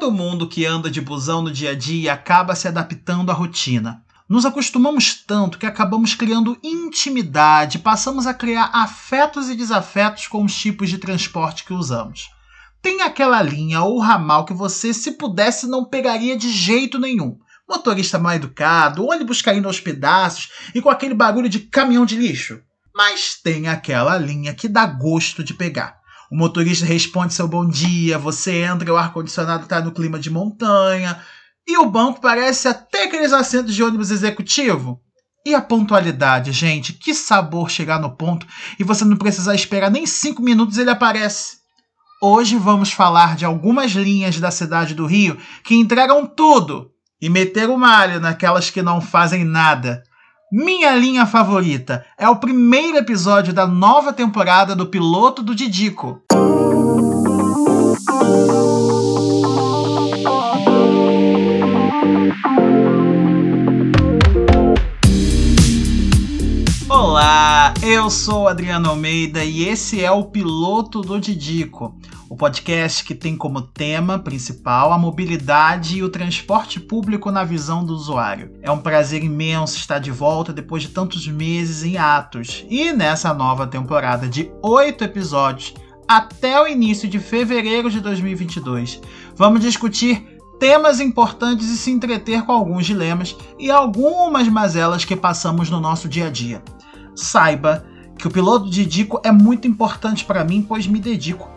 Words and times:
Todo 0.00 0.12
mundo 0.12 0.48
que 0.48 0.64
anda 0.64 0.90
de 0.90 0.98
busão 0.98 1.42
no 1.42 1.52
dia 1.52 1.72
a 1.72 1.74
dia 1.74 2.14
acaba 2.14 2.54
se 2.54 2.66
adaptando 2.66 3.30
à 3.30 3.34
rotina. 3.34 4.02
Nos 4.26 4.46
acostumamos 4.46 5.14
tanto 5.14 5.58
que 5.58 5.66
acabamos 5.66 6.14
criando 6.14 6.56
intimidade, 6.62 7.80
passamos 7.80 8.26
a 8.26 8.32
criar 8.32 8.70
afetos 8.72 9.50
e 9.50 9.54
desafetos 9.54 10.26
com 10.26 10.42
os 10.42 10.58
tipos 10.58 10.88
de 10.88 10.96
transporte 10.96 11.64
que 11.64 11.74
usamos. 11.74 12.30
Tem 12.80 13.02
aquela 13.02 13.42
linha 13.42 13.82
ou 13.82 14.00
ramal 14.00 14.46
que 14.46 14.54
você, 14.54 14.94
se 14.94 15.18
pudesse, 15.18 15.66
não 15.68 15.84
pegaria 15.84 16.34
de 16.34 16.50
jeito 16.50 16.98
nenhum. 16.98 17.38
Motorista 17.68 18.18
mal 18.18 18.32
educado, 18.32 19.06
ônibus 19.06 19.42
caindo 19.42 19.68
aos 19.68 19.80
pedaços 19.80 20.48
e 20.74 20.80
com 20.80 20.88
aquele 20.88 21.12
barulho 21.12 21.48
de 21.50 21.60
caminhão 21.60 22.06
de 22.06 22.16
lixo. 22.16 22.58
Mas 22.96 23.34
tem 23.34 23.68
aquela 23.68 24.16
linha 24.16 24.54
que 24.54 24.66
dá 24.66 24.86
gosto 24.86 25.44
de 25.44 25.52
pegar. 25.52 25.99
O 26.30 26.36
motorista 26.36 26.86
responde 26.86 27.34
seu 27.34 27.48
bom 27.48 27.66
dia, 27.66 28.16
você 28.16 28.62
entra 28.62 28.92
o 28.92 28.96
ar-condicionado 28.96 29.64
está 29.64 29.80
no 29.80 29.90
clima 29.90 30.16
de 30.16 30.30
montanha, 30.30 31.20
e 31.66 31.76
o 31.76 31.90
banco 31.90 32.20
parece 32.20 32.68
até 32.68 33.04
aqueles 33.04 33.32
assentos 33.32 33.74
de 33.74 33.82
ônibus 33.82 34.12
executivo. 34.12 35.00
E 35.44 35.54
a 35.54 35.60
pontualidade, 35.60 36.52
gente? 36.52 36.92
Que 36.92 37.14
sabor 37.14 37.68
chegar 37.68 37.98
no 37.98 38.14
ponto 38.14 38.46
e 38.78 38.84
você 38.84 39.04
não 39.04 39.16
precisar 39.16 39.54
esperar 39.56 39.90
nem 39.90 40.06
cinco 40.06 40.40
minutos 40.40 40.78
ele 40.78 40.90
aparece. 40.90 41.58
Hoje 42.22 42.56
vamos 42.56 42.92
falar 42.92 43.34
de 43.34 43.44
algumas 43.44 43.90
linhas 43.92 44.38
da 44.38 44.52
cidade 44.52 44.94
do 44.94 45.06
Rio 45.06 45.36
que 45.64 45.74
entregam 45.74 46.26
tudo 46.26 46.92
e 47.20 47.28
meteram 47.28 47.76
malho 47.76 48.20
naquelas 48.20 48.70
que 48.70 48.82
não 48.82 49.00
fazem 49.00 49.44
nada. 49.44 50.04
Minha 50.52 50.96
linha 50.96 51.26
favorita 51.26 52.04
é 52.18 52.28
o 52.28 52.34
primeiro 52.34 52.96
episódio 52.98 53.52
da 53.52 53.68
nova 53.68 54.12
temporada 54.12 54.74
do 54.74 54.86
piloto 54.86 55.44
do 55.44 55.54
Didico. 55.54 56.20
Olá, 67.30 67.74
eu 67.80 68.10
sou 68.10 68.48
Adriano 68.48 68.90
Almeida 68.90 69.44
e 69.44 69.62
esse 69.62 70.04
é 70.04 70.10
o 70.10 70.24
piloto 70.24 71.00
do 71.00 71.20
Didico, 71.20 71.96
o 72.28 72.36
podcast 72.36 73.04
que 73.04 73.14
tem 73.14 73.36
como 73.36 73.62
tema 73.62 74.18
principal 74.18 74.92
a 74.92 74.98
mobilidade 74.98 75.98
e 75.98 76.02
o 76.02 76.08
transporte 76.08 76.80
público 76.80 77.30
na 77.30 77.44
visão 77.44 77.84
do 77.84 77.94
usuário. 77.94 78.50
É 78.62 78.70
um 78.72 78.80
prazer 78.80 79.22
imenso 79.22 79.76
estar 79.76 80.00
de 80.00 80.10
volta 80.10 80.52
depois 80.52 80.82
de 80.82 80.88
tantos 80.88 81.28
meses 81.28 81.84
em 81.84 81.96
atos 81.96 82.66
e 82.68 82.92
nessa 82.92 83.32
nova 83.32 83.64
temporada 83.64 84.28
de 84.28 84.50
oito 84.60 85.04
episódios 85.04 85.72
até 86.08 86.60
o 86.60 86.66
início 86.66 87.08
de 87.08 87.20
fevereiro 87.20 87.88
de 87.88 88.00
2022. 88.00 89.00
Vamos 89.36 89.60
discutir 89.60 90.36
temas 90.58 90.98
importantes 90.98 91.68
e 91.68 91.78
se 91.78 91.92
entreter 91.92 92.42
com 92.42 92.50
alguns 92.50 92.84
dilemas 92.86 93.36
e 93.56 93.70
algumas 93.70 94.48
mazelas 94.48 95.04
que 95.04 95.14
passamos 95.14 95.70
no 95.70 95.78
nosso 95.78 96.08
dia 96.08 96.26
a 96.26 96.30
dia. 96.30 96.60
Saiba 97.14 97.84
que 98.20 98.26
o 98.26 98.30
piloto 98.30 98.68
de 98.68 98.84
Dico 98.84 99.20
é 99.24 99.32
muito 99.32 99.66
importante 99.66 100.24
para 100.24 100.44
mim, 100.44 100.62
pois 100.62 100.86
me 100.86 101.00
dedico 101.00 101.50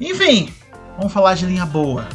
Enfim, 0.00 0.52
vamos 0.96 1.12
falar 1.12 1.34
de 1.34 1.46
linha 1.46 1.66
boa. 1.66 2.06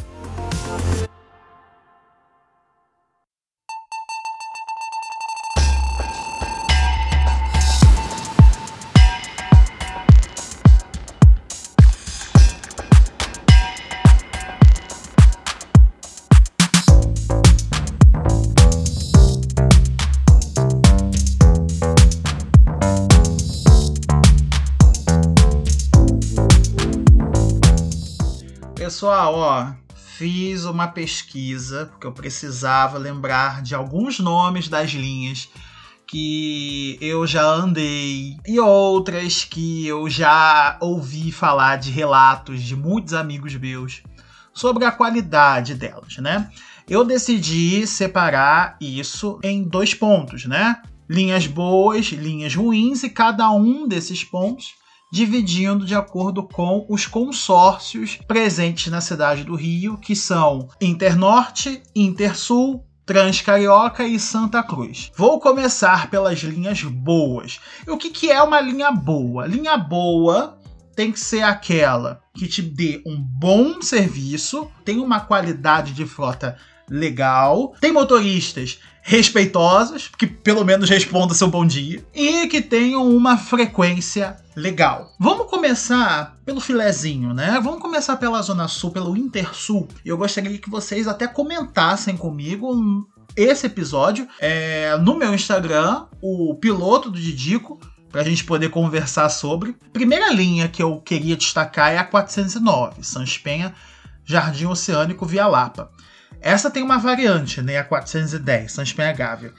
Pessoal, 29.10 29.34
ó, 29.34 29.72
fiz 30.16 30.64
uma 30.64 30.86
pesquisa 30.86 31.86
porque 31.86 32.06
eu 32.06 32.12
precisava 32.12 32.96
lembrar 32.96 33.60
de 33.60 33.74
alguns 33.74 34.20
nomes 34.20 34.68
das 34.68 34.92
linhas 34.92 35.48
que 36.06 36.96
eu 37.00 37.26
já 37.26 37.42
andei 37.42 38.36
e 38.46 38.60
outras 38.60 39.42
que 39.42 39.84
eu 39.84 40.08
já 40.08 40.78
ouvi 40.80 41.32
falar 41.32 41.74
de 41.74 41.90
relatos 41.90 42.62
de 42.62 42.76
muitos 42.76 43.12
amigos 43.12 43.52
meus 43.56 44.00
sobre 44.54 44.84
a 44.84 44.92
qualidade 44.92 45.74
delas, 45.74 46.16
né? 46.18 46.48
Eu 46.88 47.04
decidi 47.04 47.88
separar 47.88 48.76
isso 48.80 49.40
em 49.42 49.64
dois 49.64 49.92
pontos, 49.92 50.44
né? 50.44 50.80
Linhas 51.08 51.48
boas, 51.48 52.06
linhas 52.12 52.54
ruins 52.54 53.02
e 53.02 53.10
cada 53.10 53.50
um 53.50 53.88
desses 53.88 54.22
pontos 54.22 54.79
dividindo 55.10 55.84
de 55.84 55.94
acordo 55.94 56.42
com 56.42 56.86
os 56.88 57.06
consórcios 57.06 58.18
presentes 58.28 58.92
na 58.92 59.00
cidade 59.00 59.44
do 59.44 59.54
Rio, 59.54 59.98
que 59.98 60.14
são 60.14 60.68
Internorte, 60.80 61.82
Intersul, 61.94 62.84
Transcarioca 63.04 64.06
e 64.06 64.20
Santa 64.20 64.62
Cruz. 64.62 65.10
Vou 65.16 65.40
começar 65.40 66.08
pelas 66.08 66.38
linhas 66.38 66.82
boas. 66.82 67.58
E 67.84 67.90
o 67.90 67.96
que, 67.96 68.10
que 68.10 68.30
é 68.30 68.40
uma 68.40 68.60
linha 68.60 68.92
boa? 68.92 69.46
Linha 69.46 69.76
boa 69.76 70.56
tem 70.94 71.10
que 71.10 71.18
ser 71.18 71.42
aquela 71.42 72.20
que 72.34 72.46
te 72.46 72.62
dê 72.62 73.02
um 73.04 73.16
bom 73.20 73.82
serviço, 73.82 74.70
tem 74.84 74.98
uma 74.98 75.18
qualidade 75.18 75.92
de 75.92 76.06
frota 76.06 76.56
legal, 76.88 77.74
tem 77.80 77.92
motoristas 77.92 78.80
respeitosos, 79.02 80.10
que 80.16 80.26
pelo 80.26 80.64
menos 80.64 80.88
respondam 80.88 81.34
seu 81.34 81.48
bom 81.48 81.66
dia, 81.66 82.04
e 82.14 82.46
que 82.48 82.60
tenham 82.60 83.08
uma 83.08 83.36
frequência 83.36 84.36
legal. 84.54 85.12
Vamos 85.18 85.48
começar 85.48 86.38
pelo 86.44 86.60
filezinho, 86.60 87.32
né? 87.32 87.58
Vamos 87.62 87.80
começar 87.80 88.16
pela 88.16 88.42
Zona 88.42 88.68
Sul, 88.68 88.90
pelo 88.90 89.16
Intersul. 89.16 89.88
Eu 90.04 90.16
gostaria 90.16 90.58
que 90.58 90.70
vocês 90.70 91.08
até 91.08 91.26
comentassem 91.26 92.16
comigo 92.16 93.06
esse 93.36 93.66
episódio 93.66 94.28
é, 94.38 94.96
no 94.98 95.16
meu 95.16 95.34
Instagram, 95.34 96.06
o 96.20 96.54
piloto 96.54 97.10
do 97.10 97.18
Didico, 97.18 97.80
para 98.10 98.22
a 98.22 98.24
gente 98.24 98.44
poder 98.44 98.70
conversar 98.70 99.28
sobre. 99.28 99.76
Primeira 99.92 100.32
linha 100.32 100.68
que 100.68 100.82
eu 100.82 101.00
queria 101.00 101.36
destacar 101.36 101.92
é 101.92 101.98
a 101.98 102.04
409, 102.04 103.04
Sans 103.04 103.38
Penha, 103.38 103.72
Jardim 104.24 104.66
Oceânico, 104.66 105.24
Via 105.24 105.46
Lapa. 105.46 105.90
Essa 106.40 106.70
tem 106.70 106.82
uma 106.82 106.98
variante, 106.98 107.60
né? 107.62 107.78
A 107.78 107.84
410, 107.84 108.72
Sans 108.72 108.92
Penha 108.92 109.12
Gávea. 109.12 109.52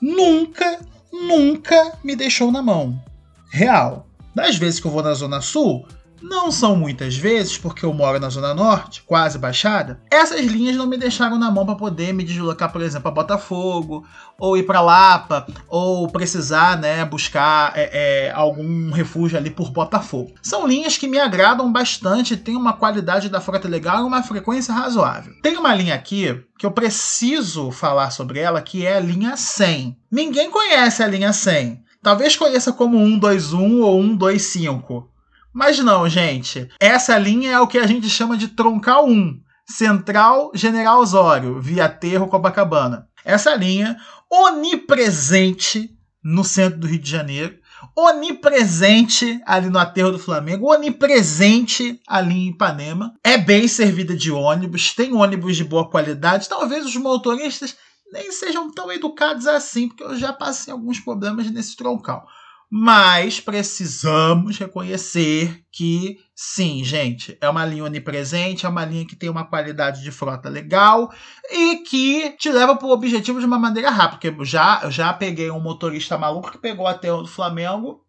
Nunca, 0.00 0.80
nunca 1.12 1.98
me 2.04 2.14
deixou 2.14 2.52
na 2.52 2.62
mão. 2.62 3.02
Real. 3.50 4.06
Das 4.34 4.56
vezes 4.56 4.78
que 4.80 4.86
eu 4.86 4.90
vou 4.90 5.02
na 5.02 5.14
Zona 5.14 5.40
Sul, 5.40 5.86
não 6.28 6.50
são 6.50 6.76
muitas 6.76 7.16
vezes, 7.16 7.56
porque 7.56 7.84
eu 7.84 7.92
moro 7.92 8.18
na 8.18 8.28
Zona 8.28 8.52
Norte, 8.52 9.02
quase 9.06 9.38
baixada. 9.38 10.00
Essas 10.10 10.44
linhas 10.44 10.76
não 10.76 10.86
me 10.86 10.96
deixaram 10.96 11.38
na 11.38 11.50
mão 11.50 11.64
para 11.64 11.76
poder 11.76 12.12
me 12.12 12.24
deslocar, 12.24 12.72
por 12.72 12.82
exemplo, 12.82 13.08
a 13.08 13.12
Botafogo, 13.12 14.04
ou 14.38 14.56
ir 14.56 14.64
para 14.64 14.80
Lapa, 14.80 15.46
ou 15.68 16.08
precisar 16.08 16.78
né, 16.78 17.04
buscar 17.04 17.72
é, 17.76 17.90
é, 18.26 18.32
algum 18.32 18.90
refúgio 18.90 19.38
ali 19.38 19.50
por 19.50 19.70
Botafogo. 19.70 20.34
São 20.42 20.66
linhas 20.66 20.98
que 20.98 21.08
me 21.08 21.18
agradam 21.18 21.72
bastante, 21.72 22.36
têm 22.36 22.56
uma 22.56 22.72
qualidade 22.72 23.28
da 23.28 23.40
frota 23.40 23.68
legal 23.68 24.00
e 24.00 24.06
uma 24.06 24.22
frequência 24.22 24.74
razoável. 24.74 25.32
Tem 25.42 25.56
uma 25.56 25.74
linha 25.74 25.94
aqui 25.94 26.42
que 26.58 26.66
eu 26.66 26.70
preciso 26.70 27.70
falar 27.70 28.10
sobre 28.10 28.40
ela, 28.40 28.60
que 28.60 28.84
é 28.84 28.96
a 28.96 29.00
linha 29.00 29.36
100. 29.36 29.96
Ninguém 30.10 30.50
conhece 30.50 31.02
a 31.02 31.06
linha 31.06 31.32
100. 31.32 31.84
Talvez 32.02 32.36
conheça 32.36 32.72
como 32.72 32.98
121 32.98 33.82
ou 33.82 34.02
125. 34.02 35.15
Mas 35.56 35.78
não, 35.78 36.06
gente. 36.06 36.68
Essa 36.78 37.16
linha 37.16 37.52
é 37.52 37.58
o 37.58 37.66
que 37.66 37.78
a 37.78 37.86
gente 37.86 38.10
chama 38.10 38.36
de 38.36 38.48
troncal 38.48 39.08
1, 39.08 39.40
Central 39.66 40.50
General 40.52 41.00
Osório, 41.00 41.62
via 41.62 41.88
Terro 41.88 42.28
Copacabana. 42.28 43.08
Essa 43.24 43.54
linha 43.54 43.96
onipresente 44.30 45.96
no 46.22 46.44
centro 46.44 46.80
do 46.80 46.86
Rio 46.86 46.98
de 46.98 47.10
Janeiro, 47.10 47.56
onipresente 47.96 49.40
ali 49.46 49.70
no 49.70 49.78
aterro 49.78 50.12
do 50.12 50.18
Flamengo, 50.18 50.70
onipresente 50.70 52.02
ali 52.06 52.34
em 52.34 52.48
Ipanema. 52.50 53.14
É 53.24 53.38
bem 53.38 53.66
servida 53.66 54.14
de 54.14 54.30
ônibus, 54.30 54.92
tem 54.92 55.14
ônibus 55.14 55.56
de 55.56 55.64
boa 55.64 55.88
qualidade. 55.88 56.50
Talvez 56.50 56.84
os 56.84 56.96
motoristas 56.96 57.74
nem 58.12 58.30
sejam 58.30 58.70
tão 58.70 58.92
educados 58.92 59.46
assim, 59.46 59.88
porque 59.88 60.04
eu 60.04 60.18
já 60.18 60.34
passei 60.34 60.70
alguns 60.70 61.00
problemas 61.00 61.50
nesse 61.50 61.74
troncal. 61.74 62.26
Mas 62.68 63.38
precisamos 63.38 64.58
reconhecer 64.58 65.64
que, 65.70 66.18
sim, 66.34 66.82
gente, 66.82 67.38
é 67.40 67.48
uma 67.48 67.64
linha 67.64 67.84
onipresente, 67.84 68.66
é 68.66 68.68
uma 68.68 68.84
linha 68.84 69.06
que 69.06 69.14
tem 69.14 69.30
uma 69.30 69.46
qualidade 69.46 70.02
de 70.02 70.10
frota 70.10 70.48
legal 70.48 71.12
e 71.48 71.76
que 71.76 72.30
te 72.30 72.50
leva 72.50 72.74
para 72.74 72.88
o 72.88 72.90
objetivo 72.90 73.38
de 73.38 73.46
uma 73.46 73.58
maneira 73.58 73.90
rápida. 73.90 74.18
Porque 74.18 74.28
eu 74.28 74.44
já, 74.44 74.80
eu 74.82 74.90
já 74.90 75.12
peguei 75.12 75.50
um 75.50 75.60
motorista 75.60 76.18
maluco 76.18 76.50
que 76.50 76.58
pegou 76.58 76.88
até 76.88 77.12
o 77.12 77.26
Flamengo 77.26 78.04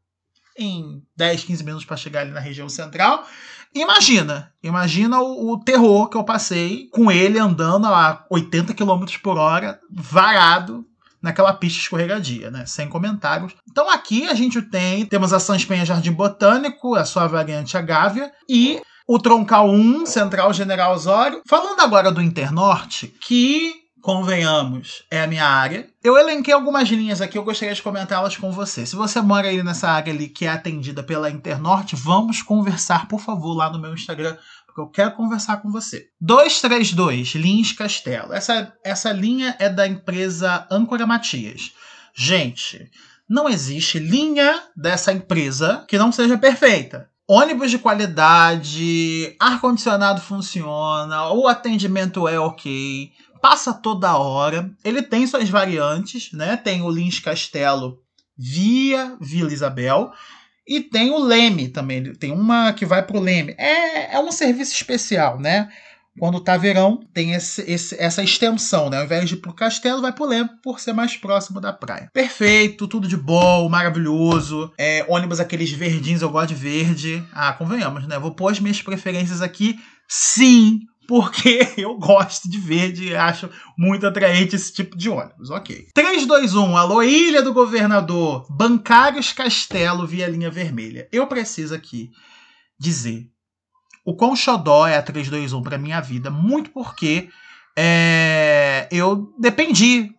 em 0.58 1.04
10, 1.16 1.44
15 1.44 1.64
minutos 1.64 1.86
para 1.86 1.98
chegar 1.98 2.22
ali 2.22 2.32
na 2.32 2.40
região 2.40 2.68
central. 2.68 3.26
Imagina, 3.76 4.52
imagina 4.64 5.20
o, 5.20 5.52
o, 5.52 5.60
terror 5.60 6.10
que 6.10 6.18
eu 6.18 6.24
passei 6.24 6.90
com 6.90 7.12
ele 7.12 7.38
andando 7.38 7.86
a 7.86 8.26
80 8.32 8.74
km 8.74 9.06
por 9.22 9.38
hora, 9.38 9.80
varado 9.92 10.84
naquela 11.28 11.54
pista 11.54 11.80
escorregadia, 11.80 12.50
né? 12.50 12.66
Sem 12.66 12.88
comentários. 12.88 13.54
Então 13.70 13.90
aqui 13.90 14.28
a 14.28 14.34
gente 14.34 14.62
tem, 14.62 15.06
temos 15.06 15.34
a 15.34 15.40
Sans 15.40 15.66
Penha 15.66 15.86
Jardim 15.86 16.14
Botânico, 16.14 16.96
a 16.96 17.04
sua 17.04 17.28
variante 17.28 17.78
a 17.78 17.82
Gávea, 17.82 18.32
e 18.50 18.82
o 19.06 19.20
Troncal 19.20 19.70
1, 19.70 20.06
Central 20.06 20.54
General 20.54 20.94
Osório. 20.94 21.42
Falando 21.46 21.82
agora 21.82 22.12
do 22.12 22.22
Internorte, 22.22 23.08
que 23.08 23.88
convenhamos, 24.02 25.04
é 25.12 25.22
a 25.22 25.28
minha 25.28 25.46
área. 25.46 25.86
Eu 26.02 26.18
elenquei 26.18 26.54
algumas 26.54 26.88
linhas 26.88 27.20
aqui, 27.20 27.38
eu 27.38 27.44
gostaria 27.44 27.76
de 27.76 27.82
comentá-las 27.82 28.38
com 28.38 28.50
você. 28.54 28.86
Se 28.86 28.96
você 28.96 29.20
mora 29.20 29.50
aí 29.50 29.62
nessa 29.62 29.90
área 29.90 30.14
ali 30.14 30.30
que 30.30 30.46
é 30.46 30.50
atendida 30.50 31.04
pela 31.04 31.30
Internorte, 31.30 31.94
vamos 31.94 32.42
conversar, 32.42 33.10
por 33.10 33.20
favor, 33.20 33.54
lá 33.54 33.70
no 33.70 33.80
meu 33.80 33.94
Instagram, 33.94 34.38
porque 34.78 34.82
eu 34.82 34.88
quero 34.88 35.16
conversar 35.16 35.58
com 35.58 35.72
você. 35.72 36.08
232, 36.22 37.34
Lins 37.34 37.72
Castelo. 37.72 38.32
Essa, 38.32 38.74
essa 38.84 39.12
linha 39.12 39.56
é 39.60 39.68
da 39.68 39.88
empresa 39.88 40.68
Âncora 40.70 41.08
Matias. 41.08 41.72
Gente, 42.16 42.90
não 43.28 43.50
existe 43.50 43.98
linha 43.98 44.62
dessa 44.76 45.12
empresa 45.12 45.84
que 45.88 45.98
não 45.98 46.12
seja 46.12 46.38
perfeita. 46.38 47.10
Ônibus 47.28 47.72
de 47.72 47.80
qualidade, 47.80 49.36
ar-condicionado 49.40 50.22
funciona, 50.22 51.30
o 51.32 51.48
atendimento 51.48 52.28
é 52.28 52.40
ok, 52.40 53.12
passa 53.42 53.74
toda 53.74 54.18
hora. 54.18 54.72
Ele 54.84 55.02
tem 55.02 55.28
suas 55.28 55.50
variantes, 55.50 56.32
né? 56.32 56.56
Tem 56.56 56.82
o 56.84 56.90
Lins 56.90 57.20
Castelo 57.20 58.00
via 58.38 59.18
Vila 59.20 59.52
Isabel 59.52 60.14
e 60.68 60.82
tem 60.82 61.12
o 61.12 61.20
Leme 61.20 61.70
também. 61.70 62.14
Tem 62.14 62.32
uma 62.32 62.74
que 62.74 62.86
vai 62.86 63.02
para 63.02 63.18
o 63.18 63.22
Leme. 63.22 63.56
É, 63.58 64.16
é 64.16 64.20
um 64.20 64.32
serviço 64.32 64.74
especial, 64.74 65.40
né? 65.40 65.70
Quando 66.20 66.40
tá 66.40 66.58
verão, 66.58 67.00
tem 67.14 67.34
esse, 67.34 67.62
esse, 67.70 67.96
essa 68.00 68.24
extensão, 68.24 68.90
né? 68.90 68.98
Ao 68.98 69.04
invés 69.06 69.30
de 69.30 69.36
ir 69.36 69.38
pro 69.38 69.54
castelo, 69.54 70.02
vai 70.02 70.12
pro 70.12 70.26
Leme 70.26 70.50
por 70.64 70.80
ser 70.80 70.92
mais 70.92 71.16
próximo 71.16 71.62
da 71.62 71.72
praia. 71.72 72.10
Perfeito, 72.12 72.88
tudo 72.88 73.08
de 73.08 73.16
bom, 73.16 73.70
maravilhoso. 73.70 74.74
É, 74.78 75.06
ônibus 75.08 75.40
aqueles 75.40 75.72
verdinhos, 75.72 76.24
eu 76.24 76.30
gosto 76.30 76.50
de 76.50 76.56
verde. 76.56 77.24
Ah, 77.32 77.54
convenhamos, 77.54 78.08
né? 78.08 78.18
Vou 78.18 78.32
pôr 78.32 78.52
as 78.52 78.60
minhas 78.60 78.82
preferências 78.82 79.42
aqui. 79.44 79.80
Sim, 80.08 80.80
porque 81.08 81.74
eu 81.78 81.98
gosto 81.98 82.50
de 82.50 82.60
verde 82.60 83.06
e 83.06 83.16
acho 83.16 83.50
muito 83.78 84.06
atraente 84.06 84.56
esse 84.56 84.74
tipo 84.74 84.98
de 84.98 85.10
ônibus. 85.10 85.50
Ok. 85.50 85.88
321, 85.94 86.76
alô 86.78 87.02
Ilha 87.02 87.42
do 87.42 87.54
Governador, 87.54 88.46
Bancários 88.50 89.32
Castelo 89.32 90.06
via 90.06 90.28
linha 90.28 90.52
vermelha. 90.52 91.08
Eu 91.12 91.26
preciso 91.28 91.74
aqui 91.74 92.12
dizer 92.80 93.28
o 94.06 94.16
quão 94.16 94.36
xodó 94.36 94.88
é 94.88 94.98
a 94.98 95.02
321 95.02 95.62
para 95.62 95.78
minha 95.78 96.00
vida, 96.00 96.30
muito 96.30 96.70
porque 96.70 97.30
é, 97.78 98.88
eu 98.92 99.34
dependi 99.40 100.12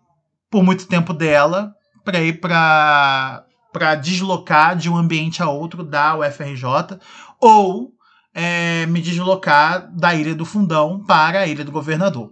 por 0.51 0.63
muito 0.63 0.87
tempo 0.87 1.13
dela 1.13 1.75
para 2.05 2.21
ir 2.21 2.41
para 2.41 3.45
para 3.73 3.95
deslocar 3.95 4.77
de 4.77 4.89
um 4.89 4.97
ambiente 4.97 5.43
a 5.43 5.49
outro 5.49 5.85
da 5.85 6.17
UFRJ 6.17 6.99
ou 7.41 7.93
é, 8.41 8.87
me 8.87 9.01
deslocar 9.01 9.91
da 9.93 10.15
Ilha 10.15 10.33
do 10.33 10.45
Fundão 10.45 11.03
para 11.05 11.41
a 11.41 11.47
Ilha 11.49 11.65
do 11.65 11.73
Governador. 11.73 12.31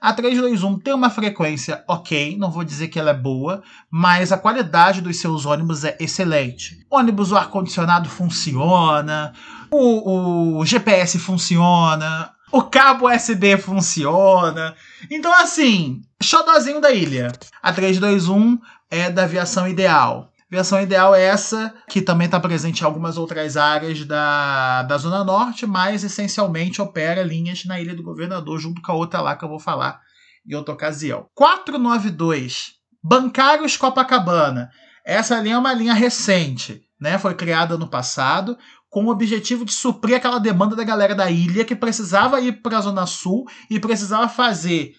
A 0.00 0.12
321 0.12 0.78
tem 0.78 0.94
uma 0.94 1.10
frequência 1.10 1.82
ok, 1.88 2.36
não 2.38 2.48
vou 2.48 2.62
dizer 2.62 2.86
que 2.86 2.96
ela 2.96 3.10
é 3.10 3.14
boa, 3.14 3.60
mas 3.90 4.30
a 4.30 4.38
qualidade 4.38 5.00
dos 5.00 5.16
seus 5.16 5.44
ônibus 5.44 5.82
é 5.82 5.96
excelente. 5.98 6.86
Ônibus, 6.88 7.32
o 7.32 7.36
ar-condicionado 7.36 8.08
funciona, 8.08 9.32
o, 9.68 10.60
o 10.60 10.64
GPS 10.64 11.18
funciona, 11.18 12.30
o 12.52 12.62
cabo 12.62 13.12
USB 13.12 13.56
funciona. 13.58 14.76
Então, 15.10 15.32
assim, 15.32 16.02
xodozinho 16.22 16.80
da 16.80 16.92
ilha. 16.92 17.32
A 17.60 17.72
321 17.72 18.60
é 18.88 19.10
da 19.10 19.24
aviação 19.24 19.66
ideal. 19.66 20.32
Versão 20.50 20.80
ideal 20.80 21.14
é 21.14 21.22
essa, 21.22 21.74
que 21.90 22.00
também 22.00 22.24
está 22.24 22.40
presente 22.40 22.80
em 22.80 22.84
algumas 22.84 23.18
outras 23.18 23.56
áreas 23.56 24.02
da, 24.06 24.82
da 24.84 24.96
Zona 24.96 25.22
Norte, 25.22 25.66
mas 25.66 26.02
essencialmente 26.02 26.80
opera 26.80 27.22
linhas 27.22 27.66
na 27.66 27.78
Ilha 27.78 27.94
do 27.94 28.02
Governador, 28.02 28.58
junto 28.58 28.80
com 28.80 28.92
a 28.92 28.94
outra 28.94 29.20
lá 29.20 29.36
que 29.36 29.44
eu 29.44 29.48
vou 29.48 29.60
falar 29.60 30.00
em 30.46 30.54
outra 30.54 30.72
ocasião. 30.72 31.26
492, 31.34 32.72
Bancários 33.02 33.76
Copacabana. 33.76 34.70
Essa 35.04 35.38
linha 35.38 35.56
é 35.56 35.58
uma 35.58 35.74
linha 35.74 35.92
recente, 35.92 36.82
né? 36.98 37.18
foi 37.18 37.34
criada 37.34 37.76
no 37.76 37.86
passado, 37.86 38.56
com 38.88 39.04
o 39.04 39.10
objetivo 39.10 39.66
de 39.66 39.72
suprir 39.72 40.16
aquela 40.16 40.38
demanda 40.38 40.74
da 40.74 40.82
galera 40.82 41.14
da 41.14 41.30
ilha 41.30 41.64
que 41.64 41.76
precisava 41.76 42.40
ir 42.40 42.62
para 42.62 42.78
a 42.78 42.80
Zona 42.80 43.04
Sul 43.04 43.44
e 43.68 43.78
precisava 43.78 44.28
fazer 44.30 44.94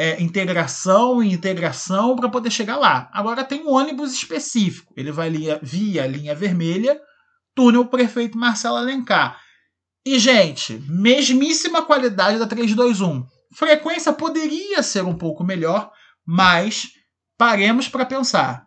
é, 0.00 0.18
integração 0.22 1.22
e 1.22 1.30
integração 1.30 2.16
para 2.16 2.30
poder 2.30 2.50
chegar 2.50 2.78
lá. 2.78 3.10
Agora 3.12 3.44
tem 3.44 3.62
um 3.62 3.70
ônibus 3.70 4.14
específico. 4.14 4.94
Ele 4.96 5.12
vai 5.12 5.28
via, 5.28 5.60
via 5.62 6.06
linha 6.06 6.34
vermelha, 6.34 6.98
túnel 7.54 7.84
prefeito 7.84 8.38
Marcelo 8.38 8.76
Alencar. 8.76 9.38
E, 10.02 10.18
gente, 10.18 10.82
mesmíssima 10.88 11.82
qualidade 11.82 12.38
da 12.38 12.46
321. 12.46 13.26
Frequência 13.52 14.10
poderia 14.10 14.82
ser 14.82 15.04
um 15.04 15.14
pouco 15.14 15.44
melhor, 15.44 15.92
mas 16.24 16.92
paremos 17.36 17.86
para 17.86 18.06
pensar. 18.06 18.66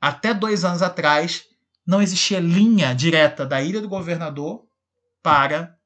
Até 0.00 0.32
dois 0.32 0.64
anos 0.64 0.80
atrás, 0.80 1.44
não 1.86 2.00
existia 2.00 2.40
linha 2.40 2.94
direta 2.94 3.44
da 3.44 3.60
Ilha 3.60 3.82
do 3.82 3.90
Governador 3.90 4.62
para 5.22 5.76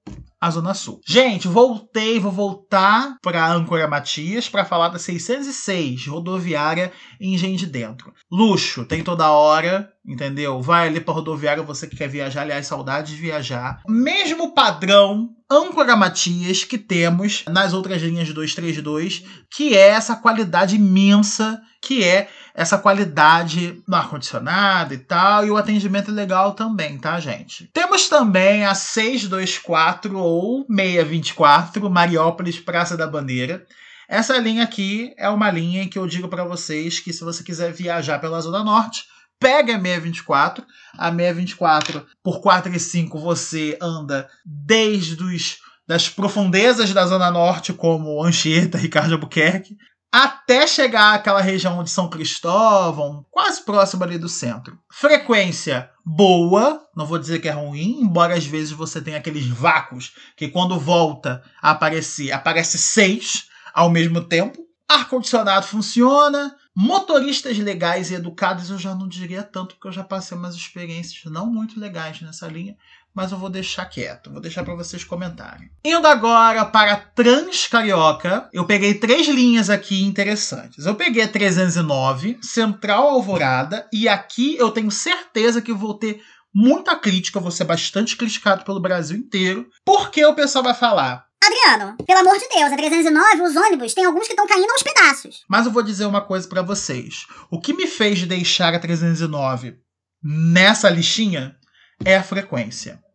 a 0.47 0.51
Zona 0.51 0.75
Sul. 0.75 1.01
Gente, 1.05 1.49
voltei, 1.49 2.19
vou 2.21 2.31
voltar 2.31 3.17
para 3.21 3.47
Âncora 3.51 3.89
Matias 3.89 4.49
para 4.49 4.65
falar 4.65 4.89
da 4.89 4.99
606, 4.99 6.07
rodoviária 6.07 6.93
em 7.21 7.35
Engenho 7.35 7.57
de 7.57 7.67
Dentro. 7.67 8.13
Luxo, 8.31 8.85
tem 8.85 9.03
toda 9.03 9.31
hora, 9.31 9.91
entendeu? 10.07 10.63
Vai 10.63 10.89
ali 10.89 11.01
para 11.01 11.15
rodoviária 11.15 11.63
você 11.63 11.87
que 11.87 11.97
quer 11.97 12.09
viajar, 12.09 12.43
aliás, 12.43 12.67
saudade 12.67 13.15
de 13.15 13.21
viajar. 13.21 13.83
Mesmo 13.89 14.55
padrão 14.55 15.31
Âncora 15.51 15.97
Matias 15.97 16.65
que 16.65 16.79
temos 16.79 17.45
nas 17.49 17.73
outras 17.73 18.03
linhas 18.03 18.33
232, 18.33 19.25
que 19.51 19.77
é 19.77 19.89
essa 19.89 20.17
qualidade 20.17 20.77
imensa 20.77 21.61
que 21.81 22.03
é 22.03 22.29
essa 22.57 22.79
qualidade 22.79 23.83
no 23.87 23.95
ar-condicionado 23.95 24.95
e 24.95 24.99
tal, 24.99 25.45
e 25.45 25.51
o 25.51 25.59
atendimento 25.59 26.11
é 26.11 26.15
legal 26.15 26.55
também, 26.55 26.97
tá, 26.97 27.21
gente? 27.21 27.69
Temos 27.71 28.09
também 28.09 28.65
a 28.65 28.75
624 28.75 30.17
ou 30.17 30.65
624, 30.67 31.91
Mariópolis 31.91 32.59
Praça 32.59 32.97
da 32.97 33.07
Bandeira. 33.07 33.67
Essa 34.09 34.39
linha 34.39 34.63
aqui 34.63 35.13
é 35.19 35.29
uma 35.29 35.51
linha 35.51 35.87
que 35.87 35.99
eu 35.99 36.07
digo 36.07 36.29
para 36.29 36.45
vocês 36.45 36.99
que 36.99 37.13
se 37.13 37.23
você 37.23 37.45
quiser 37.45 37.75
viajar 37.75 38.19
pela 38.21 38.41
Zona 38.41 38.65
Norte, 38.65 39.05
pega 39.39 39.77
a 39.77 39.81
624. 39.81 40.65
A 40.97 41.11
624 41.11 42.07
por 42.23 42.41
4 42.41 42.75
e 42.75 42.81
5 42.81 43.19
você 43.19 43.77
anda 43.83 44.31
desde 44.43 45.23
os 45.23 45.59
das 45.87 46.09
profundezas 46.09 46.93
da 46.93 47.07
Zona 47.07 47.31
Norte, 47.31 47.73
como 47.73 48.25
Anchieta, 48.25 48.79
Ricardo 48.79 49.13
Albuquerque, 49.13 49.77
até 50.25 50.67
chegar 50.67 51.13
àquela 51.13 51.43
região 51.43 51.85
de 51.85 51.91
São 51.91 52.09
Cristóvão, 52.09 53.27
quase 53.31 53.63
próximo 53.63 54.03
ali 54.03 54.17
do 54.17 54.31
centro. 54.31 54.79
Frequência 54.91 55.91
boa, 56.03 56.83
não 56.97 57.05
vou 57.05 57.19
dizer 57.19 57.39
que 57.39 57.49
é 57.49 57.53
ruim, 57.53 58.01
embora 58.01 58.35
às 58.35 58.47
vezes 58.47 58.71
você 58.71 59.03
tenha 59.03 59.19
aqueles 59.19 59.47
vácuos 59.47 60.15
que 60.35 60.49
quando 60.49 60.81
volta 60.81 61.43
a 61.61 61.73
aparecer, 61.73 62.33
aparece 62.33 62.79
seis 62.79 63.49
ao 63.75 63.91
mesmo 63.91 64.23
tempo. 64.23 64.65
Ar-condicionado 64.89 65.67
funciona, 65.67 66.57
Motoristas 66.79 67.57
legais 67.57 68.11
e 68.11 68.15
educados 68.17 68.69
eu 68.69 68.79
já 68.79 68.95
não 68.95 69.09
diria 69.09 69.43
tanto, 69.43 69.75
porque 69.75 69.89
eu 69.89 69.93
já 69.93 70.05
passei 70.05 70.37
umas 70.37 70.55
experiências 70.55 71.33
não 71.33 71.47
muito 71.47 71.81
legais 71.81 72.21
nessa 72.21 72.47
linha, 72.49 72.77
mas 73.17 73.33
eu 73.33 73.39
vou 73.39 73.49
deixar 73.49 73.87
quieto, 73.87 74.31
vou 74.31 74.43
deixar 74.43 74.63
para 74.63 74.75
vocês 74.75 75.03
comentarem. 75.03 75.71
Indo 75.83 76.07
agora 76.07 76.67
para 76.67 76.97
Transcarioca, 76.97 78.47
eu 78.53 78.67
peguei 78.67 78.93
três 78.93 79.27
linhas 79.27 79.71
aqui 79.71 80.05
interessantes. 80.05 80.85
Eu 80.85 80.95
peguei 80.95 81.23
a 81.23 81.29
309, 81.29 82.39
Central 82.43 83.09
Alvorada, 83.09 83.89
e 83.91 84.07
aqui 84.07 84.55
eu 84.59 84.71
tenho 84.71 84.91
certeza 84.91 85.63
que 85.63 85.73
vou 85.73 85.95
ter 85.95 86.23
muita 86.55 86.95
crítica, 86.95 87.41
vou 87.41 87.51
ser 87.51 87.65
bastante 87.65 88.15
criticado 88.19 88.65
pelo 88.65 88.81
Brasil 88.81 89.17
inteiro, 89.17 89.67
porque 89.83 90.23
o 90.27 90.35
pessoal 90.35 90.65
vai 90.65 90.75
falar. 90.75 91.25
Adriano, 91.43 91.97
pelo 92.07 92.21
amor 92.21 92.39
de 92.39 92.49
Deus, 92.49 92.71
a 92.71 92.77
309, 92.77 93.43
os 93.43 93.57
ônibus, 93.57 93.95
tem 93.95 94.05
alguns 94.05 94.27
que 94.27 94.35
estão 94.35 94.47
caindo 94.47 94.71
aos 94.71 94.83
pedaços. 94.83 95.43
Mas 95.49 95.65
eu 95.65 95.73
vou 95.73 95.83
dizer 95.83 96.05
uma 96.05 96.21
coisa 96.21 96.47
para 96.47 96.61
vocês. 96.61 97.27
O 97.51 97.59
que 97.59 97.73
me 97.73 97.87
fez 97.87 98.27
deixar 98.27 98.75
a 98.75 98.79
309 98.79 99.79
nessa 100.23 100.91
listinha 100.91 101.57
é 102.05 102.17
a 102.17 102.23
frequência 102.23 103.06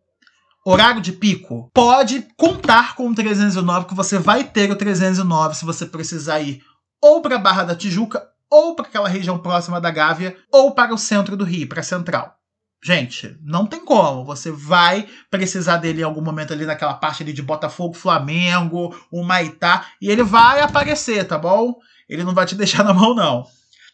horário 0.64 1.00
de 1.00 1.12
pico, 1.12 1.70
pode 1.74 2.26
contar 2.36 2.94
com 2.94 3.08
o 3.08 3.14
309, 3.14 3.86
que 3.86 3.94
você 3.94 4.18
vai 4.18 4.44
ter 4.44 4.70
o 4.70 4.76
309 4.76 5.56
se 5.56 5.64
você 5.64 5.86
precisar 5.86 6.40
ir 6.40 6.62
ou 7.02 7.20
para 7.20 7.34
a 7.34 7.38
Barra 7.38 7.64
da 7.64 7.74
Tijuca, 7.74 8.22
ou 8.48 8.76
para 8.76 8.86
aquela 8.86 9.08
região 9.08 9.38
próxima 9.38 9.80
da 9.80 9.90
Gávea, 9.90 10.36
ou 10.52 10.72
para 10.72 10.94
o 10.94 10.98
centro 10.98 11.36
do 11.36 11.44
Rio, 11.44 11.68
para 11.68 11.80
a 11.80 11.84
Central. 11.84 12.36
Gente, 12.84 13.36
não 13.42 13.66
tem 13.66 13.84
como. 13.84 14.24
Você 14.24 14.50
vai 14.52 15.08
precisar 15.30 15.78
dele 15.78 16.02
em 16.02 16.04
algum 16.04 16.20
momento 16.20 16.52
ali 16.52 16.64
naquela 16.64 16.94
parte 16.94 17.22
ali 17.22 17.32
de 17.32 17.42
Botafogo, 17.42 17.94
Flamengo, 17.94 18.94
o 19.10 19.24
Maitá, 19.24 19.86
e 20.00 20.10
ele 20.10 20.22
vai 20.22 20.60
aparecer, 20.60 21.26
tá 21.26 21.38
bom? 21.38 21.74
Ele 22.08 22.24
não 22.24 22.34
vai 22.34 22.46
te 22.46 22.54
deixar 22.54 22.84
na 22.84 22.92
mão, 22.94 23.14
não. 23.14 23.44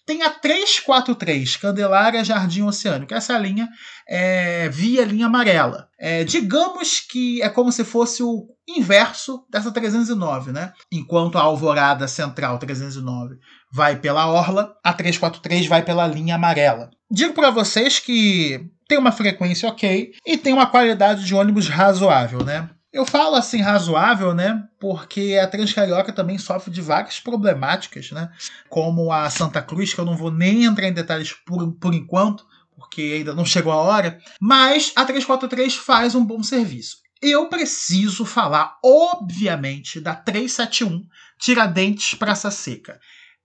Tem 0.08 0.22
a 0.22 0.30
343, 0.30 1.56
Candelária 1.58 2.24
Jardim 2.24 2.62
Oceânico. 2.62 3.12
Essa 3.12 3.36
linha 3.36 3.68
é 4.08 4.66
via 4.70 5.04
linha 5.04 5.26
amarela. 5.26 5.86
É, 6.00 6.24
digamos 6.24 7.00
que 7.00 7.42
é 7.42 7.48
como 7.50 7.70
se 7.70 7.84
fosse 7.84 8.22
o 8.22 8.46
inverso 8.66 9.44
dessa 9.50 9.70
309, 9.70 10.50
né? 10.50 10.72
Enquanto 10.90 11.36
a 11.36 11.42
Alvorada 11.42 12.08
Central 12.08 12.58
309 12.58 13.36
vai 13.70 13.96
pela 13.96 14.26
orla, 14.26 14.74
a 14.82 14.94
343 14.94 15.66
vai 15.66 15.82
pela 15.82 16.06
linha 16.06 16.36
amarela. 16.36 16.88
Digo 17.10 17.34
para 17.34 17.50
vocês 17.50 17.98
que 17.98 18.66
tem 18.88 18.96
uma 18.96 19.12
frequência 19.12 19.68
ok 19.68 20.12
e 20.26 20.38
tem 20.38 20.54
uma 20.54 20.66
qualidade 20.66 21.22
de 21.22 21.34
ônibus 21.34 21.68
razoável, 21.68 22.42
né? 22.42 22.70
Eu 22.98 23.06
falo 23.06 23.36
assim 23.36 23.60
razoável, 23.60 24.34
né? 24.34 24.64
Porque 24.80 25.38
a 25.40 25.46
Transcarioca 25.46 26.12
também 26.12 26.36
sofre 26.36 26.68
de 26.72 26.82
várias 26.82 27.20
problemáticas, 27.20 28.10
né? 28.10 28.28
Como 28.68 29.12
a 29.12 29.30
Santa 29.30 29.62
Cruz, 29.62 29.94
que 29.94 30.00
eu 30.00 30.04
não 30.04 30.16
vou 30.16 30.32
nem 30.32 30.64
entrar 30.64 30.88
em 30.88 30.92
detalhes 30.92 31.32
por, 31.32 31.74
por 31.74 31.94
enquanto, 31.94 32.44
porque 32.74 33.18
ainda 33.18 33.32
não 33.32 33.44
chegou 33.44 33.70
a 33.70 33.76
hora. 33.76 34.18
Mas 34.40 34.90
a 34.96 35.04
343 35.04 35.76
faz 35.76 36.16
um 36.16 36.24
bom 36.24 36.42
serviço. 36.42 36.96
Eu 37.22 37.48
preciso 37.48 38.24
falar, 38.24 38.76
obviamente, 38.84 40.00
da 40.00 40.16
371 40.16 41.06
Tiradentes 41.38 42.14
Praça 42.14 42.50
Seca. 42.50 42.98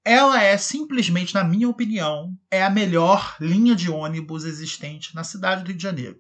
Ela 0.04 0.42
é 0.42 0.58
simplesmente, 0.58 1.36
na 1.36 1.44
minha 1.44 1.70
opinião, 1.70 2.36
é 2.50 2.64
a 2.64 2.72
melhor 2.72 3.36
linha 3.40 3.76
de 3.76 3.92
ônibus 3.92 4.46
existente 4.46 5.14
na 5.14 5.24
cidade 5.24 5.62
do 5.62 5.68
Rio 5.68 5.78
de 5.78 5.84
Janeiro. 5.84 6.18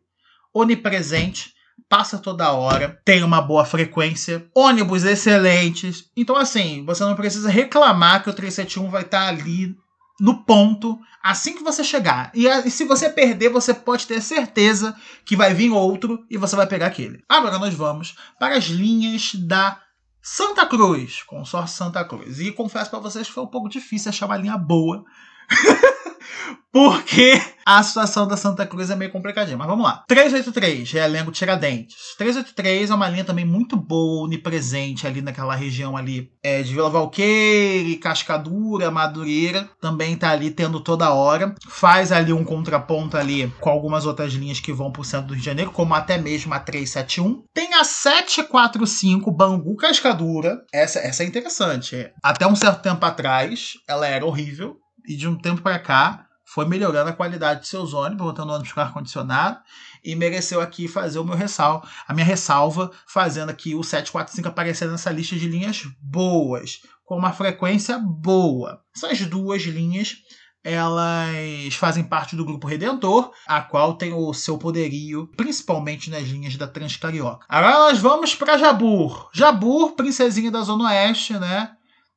Onipresente, 0.53 1.51
passa 1.89 2.17
toda 2.17 2.51
hora, 2.51 2.99
tem 3.05 3.23
uma 3.23 3.41
boa 3.41 3.65
frequência, 3.65 4.47
ônibus 4.55 5.03
excelentes. 5.03 6.09
Então, 6.17 6.35
assim, 6.35 6.83
você 6.85 7.03
não 7.03 7.15
precisa 7.15 7.49
reclamar 7.49 8.23
que 8.23 8.29
o 8.29 8.33
371 8.33 8.89
vai 8.89 9.03
estar 9.03 9.27
ali 9.27 9.75
no 10.19 10.43
ponto 10.43 10.99
assim 11.21 11.55
que 11.55 11.63
você 11.63 11.83
chegar. 11.83 12.31
E, 12.33 12.47
e, 12.47 12.69
se 12.69 12.85
você 12.85 13.09
perder, 13.09 13.49
você 13.49 13.73
pode 13.73 14.05
ter 14.05 14.21
certeza 14.21 14.95
que 15.25 15.35
vai 15.35 15.53
vir 15.53 15.71
outro 15.71 16.25
e 16.29 16.37
você 16.37 16.55
vai 16.55 16.67
pegar 16.67 16.87
aquele. 16.87 17.23
Agora 17.29 17.57
nós 17.57 17.73
vamos 17.73 18.15
para 18.37 18.57
as 18.57 18.65
linhas 18.65 19.35
da 19.35 19.79
Santa 20.21 20.65
Cruz, 20.65 21.23
consórcio 21.23 21.77
Santa 21.77 22.03
Cruz. 22.05 22.39
E 22.39 22.51
confesso 22.51 22.89
para 22.89 22.99
vocês 22.99 23.27
que 23.27 23.33
foi 23.33 23.43
um 23.43 23.47
pouco 23.47 23.69
difícil 23.69 24.09
achar 24.09 24.25
uma 24.25 24.37
linha 24.37 24.57
boa. 24.57 25.03
Porque 26.71 27.41
a 27.65 27.81
situação 27.83 28.27
da 28.27 28.37
Santa 28.37 28.65
Cruz 28.65 28.89
é 28.89 28.95
meio 28.95 29.11
complicadinha. 29.11 29.57
Mas 29.57 29.67
vamos 29.67 29.85
lá. 29.85 30.03
383, 30.07 30.91
Realengo 30.91 31.31
Tiradentes. 31.31 32.15
383 32.17 32.89
é 32.89 32.95
uma 32.95 33.09
linha 33.09 33.23
também 33.23 33.45
muito 33.45 33.75
boa, 33.75 34.25
onipresente 34.25 35.07
ali 35.07 35.21
naquela 35.21 35.55
região 35.55 35.95
ali 35.95 36.31
é, 36.43 36.61
de 36.61 36.73
Vila 36.73 36.89
Valqueire, 36.89 37.95
Cascadura, 37.97 38.91
Madureira. 38.91 39.69
Também 39.79 40.15
tá 40.15 40.31
ali 40.31 40.51
tendo 40.51 40.79
toda 40.79 41.13
hora. 41.13 41.55
Faz 41.67 42.11
ali 42.11 42.33
um 42.33 42.43
contraponto 42.43 43.17
ali 43.17 43.51
com 43.59 43.69
algumas 43.69 44.05
outras 44.05 44.33
linhas 44.33 44.59
que 44.59 44.73
vão 44.73 44.91
pro 44.91 45.03
centro 45.03 45.27
do 45.27 45.33
Rio 45.33 45.41
de 45.41 45.45
Janeiro, 45.45 45.71
como 45.71 45.93
até 45.93 46.17
mesmo 46.17 46.53
a 46.53 46.59
371. 46.59 47.43
Tem 47.53 47.73
a 47.73 47.83
745 47.83 49.31
Bangu 49.31 49.75
Cascadura. 49.75 50.61
Essa, 50.73 50.99
essa 50.99 51.23
é 51.23 51.25
interessante. 51.25 52.11
Até 52.21 52.47
um 52.47 52.55
certo 52.55 52.81
tempo 52.81 53.05
atrás, 53.05 53.73
ela 53.87 54.07
era 54.07 54.25
horrível. 54.25 54.77
E 55.05 55.17
de 55.17 55.27
um 55.27 55.37
tempo 55.37 55.61
para 55.61 55.79
cá, 55.79 56.25
foi 56.53 56.65
melhorando 56.65 57.09
a 57.09 57.13
qualidade 57.13 57.61
de 57.61 57.67
seus 57.67 57.93
ônibus, 57.93 58.27
botando 58.27 58.51
ônibus 58.51 58.71
com 58.71 58.79
ar-condicionado, 58.79 59.57
e 60.03 60.15
mereceu 60.15 60.61
aqui 60.61 60.87
fazer 60.87 61.17
o 61.17 61.23
meu 61.23 61.35
ressalvo, 61.35 61.87
a 62.07 62.13
minha 62.13 62.25
ressalva, 62.25 62.91
fazendo 63.07 63.49
aqui 63.49 63.73
o 63.73 63.83
745 63.83 64.47
aparecer 64.47 64.87
nessa 64.87 65.09
lista 65.09 65.35
de 65.35 65.47
linhas 65.47 65.83
boas, 65.99 66.81
com 67.03 67.17
uma 67.17 67.33
frequência 67.33 67.97
boa. 67.97 68.81
Essas 68.95 69.25
duas 69.25 69.63
linhas 69.63 70.17
elas 70.63 71.73
fazem 71.73 72.03
parte 72.03 72.35
do 72.37 72.45
grupo 72.45 72.67
Redentor, 72.67 73.31
a 73.45 73.59
qual 73.59 73.95
tem 73.95 74.13
o 74.13 74.33
seu 74.33 74.57
poderio, 74.57 75.27
principalmente 75.35 76.09
nas 76.09 76.23
linhas 76.23 76.55
da 76.55 76.67
Transcarioca. 76.67 77.45
Agora 77.49 77.79
nós 77.79 77.99
vamos 77.99 78.33
para 78.33 78.57
Jabur. 78.57 79.29
Jabur, 79.33 79.91
princesinha 79.91 80.49
da 80.49 80.61
Zona 80.61 80.85
Oeste, 80.85 81.33
né? 81.33 81.71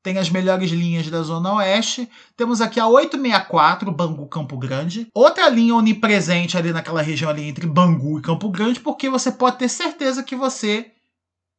Tem 0.07 0.19
as 0.19 0.31
melhores 0.31 0.71
linhas 0.71 1.11
da 1.11 1.21
Zona 1.21 1.55
Oeste. 1.55 2.09
Temos 2.37 2.61
aqui 2.61 2.79
a 2.79 2.87
864, 2.87 3.91
Bangu 3.91 4.29
Campo 4.29 4.57
Grande. 4.57 5.09
Outra 5.13 5.49
linha 5.49 5.75
onipresente 5.75 6.57
ali 6.57 6.73
naquela 6.73 7.03
região 7.03 7.29
ali 7.29 7.49
entre 7.49 7.67
Bangu 7.67 8.21
e 8.21 8.23
Campo 8.23 8.49
Grande, 8.49 8.79
porque 8.79 9.11
você 9.11 9.33
pode 9.33 9.59
ter 9.59 9.69
certeza 9.69 10.23
que 10.23 10.37
você 10.37 10.93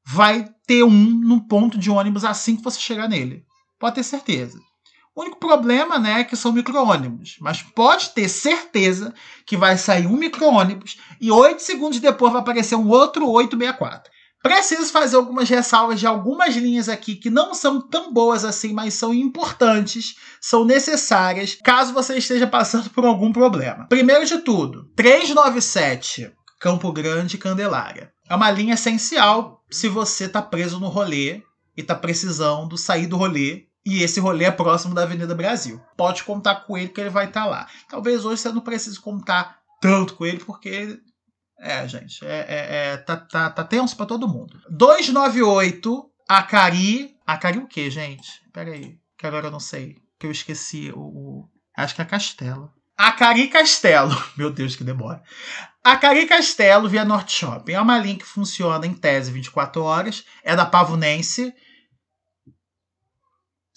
vai 0.06 0.48
ter 0.66 0.82
um 0.82 0.90
no 0.90 1.46
ponto 1.46 1.78
de 1.78 1.92
ônibus 1.92 2.24
assim 2.24 2.56
que 2.56 2.64
você 2.64 2.80
chegar 2.80 3.10
nele. 3.10 3.44
Pode 3.78 3.96
ter 3.96 4.04
certeza. 4.04 4.58
O 5.14 5.24
único 5.24 5.40
problema, 5.40 6.00
né, 6.00 6.22
é 6.22 6.24
que 6.24 6.38
são 6.38 6.54
micro-ônibus. 6.54 7.36
Mas 7.42 7.62
pode 7.62 8.12
ter 8.12 8.30
certeza 8.30 9.14
que 9.46 9.58
vai 9.58 9.78
sair 9.78 10.08
um 10.08 10.16
micro-ônibus 10.16 10.98
e 11.20 11.30
oito 11.30 11.62
segundos 11.62 12.00
depois 12.00 12.32
vai 12.32 12.42
aparecer 12.42 12.76
um 12.76 12.88
outro 12.88 13.30
864. 13.30 14.10
Preciso 14.42 14.92
fazer 14.92 15.16
algumas 15.16 15.50
ressalvas 15.50 16.00
de 16.00 16.08
algumas 16.08 16.56
linhas 16.56 16.88
aqui 16.88 17.16
que 17.16 17.30
não 17.30 17.54
são 17.54 17.82
tão 17.82 18.14
boas 18.14 18.46
assim, 18.46 18.72
mas 18.72 18.94
são 18.94 19.14
importantes, 19.14 20.16
são 20.40 20.64
necessárias, 20.64 21.58
caso 21.64 21.94
você 21.94 22.18
esteja 22.18 22.48
passando 22.48 22.90
por 22.90 23.04
algum 23.04 23.34
problema. 23.34 23.88
Primeiro 23.88 24.26
de 24.26 24.38
tudo, 24.40 24.86
397 24.96 26.32
Campo 26.60 26.92
Grande 26.92 27.38
Candelária. 27.38 28.12
É 28.30 28.36
uma 28.36 28.52
linha 28.52 28.74
essencial 28.74 29.64
se 29.70 29.88
você 29.88 30.26
está 30.26 30.42
preso 30.42 30.80
no 30.80 30.88
rolê 30.88 31.42
e 31.76 31.82
está 31.82 31.96
precisando 31.96 32.78
sair 32.78 33.08
do 33.08 33.18
rolê 33.18 33.68
e 33.86 34.04
esse 34.04 34.20
rolê 34.20 34.46
é 34.46 34.52
próximo 34.52 34.94
da 34.94 35.04
Avenida 35.04 35.34
Brasil. 35.34 35.80
Pode 35.96 36.24
contar 36.24 36.56
com 36.66 36.78
ele 36.78 36.90
que 36.90 37.00
ele 37.00 37.10
vai 37.10 37.26
estar 37.26 37.44
tá 37.44 37.48
lá. 37.48 37.68
Talvez 37.88 38.26
hoje 38.26 38.42
você 38.42 38.52
não 38.52 38.62
precise 38.62 39.00
contar 39.00 39.60
tanto 39.80 40.16
com 40.16 40.26
ele, 40.26 40.40
porque 40.40 41.00
é, 41.60 41.88
gente, 41.88 42.24
é, 42.26 42.46
é, 42.48 42.94
é 42.94 42.98
tá, 42.98 43.18
tá, 43.18 43.50
tá 43.50 43.64
tenso 43.64 43.96
pra 43.96 44.06
todo 44.06 44.28
mundo. 44.28 44.60
298, 44.70 46.12
Acari. 46.28 47.16
Acari 47.26 47.58
o 47.58 47.68
quê, 47.68 47.90
gente? 47.90 48.42
Pera 48.54 48.72
aí, 48.72 48.98
que 49.18 49.26
agora 49.26 49.48
eu 49.48 49.52
não 49.52 49.60
sei. 49.60 49.98
Que 50.20 50.28
eu 50.28 50.32
esqueci 50.32 50.92
o. 50.96 51.00
o 51.00 51.50
acho 51.76 51.96
que 51.96 52.02
é 52.02 52.06
Castelo. 52.06 52.72
Acari 52.98 53.48
Castelo. 53.48 54.16
Meu 54.38 54.52
Deus, 54.52 54.76
que 54.76 54.84
demora. 54.84 55.22
Acari 55.84 56.26
Castelo 56.26 56.90
via 56.90 57.06
Norte 57.06 57.34
Shopping. 57.34 57.74
É 57.74 57.82
uma 57.82 57.98
linha 57.98 58.18
que 58.18 58.26
funciona 58.26 58.86
em 58.86 58.94
tese 58.94 59.32
24 59.32 59.84
horas. 59.84 60.26
É 60.44 60.56
da 60.56 60.66
Pavunense 60.66 61.54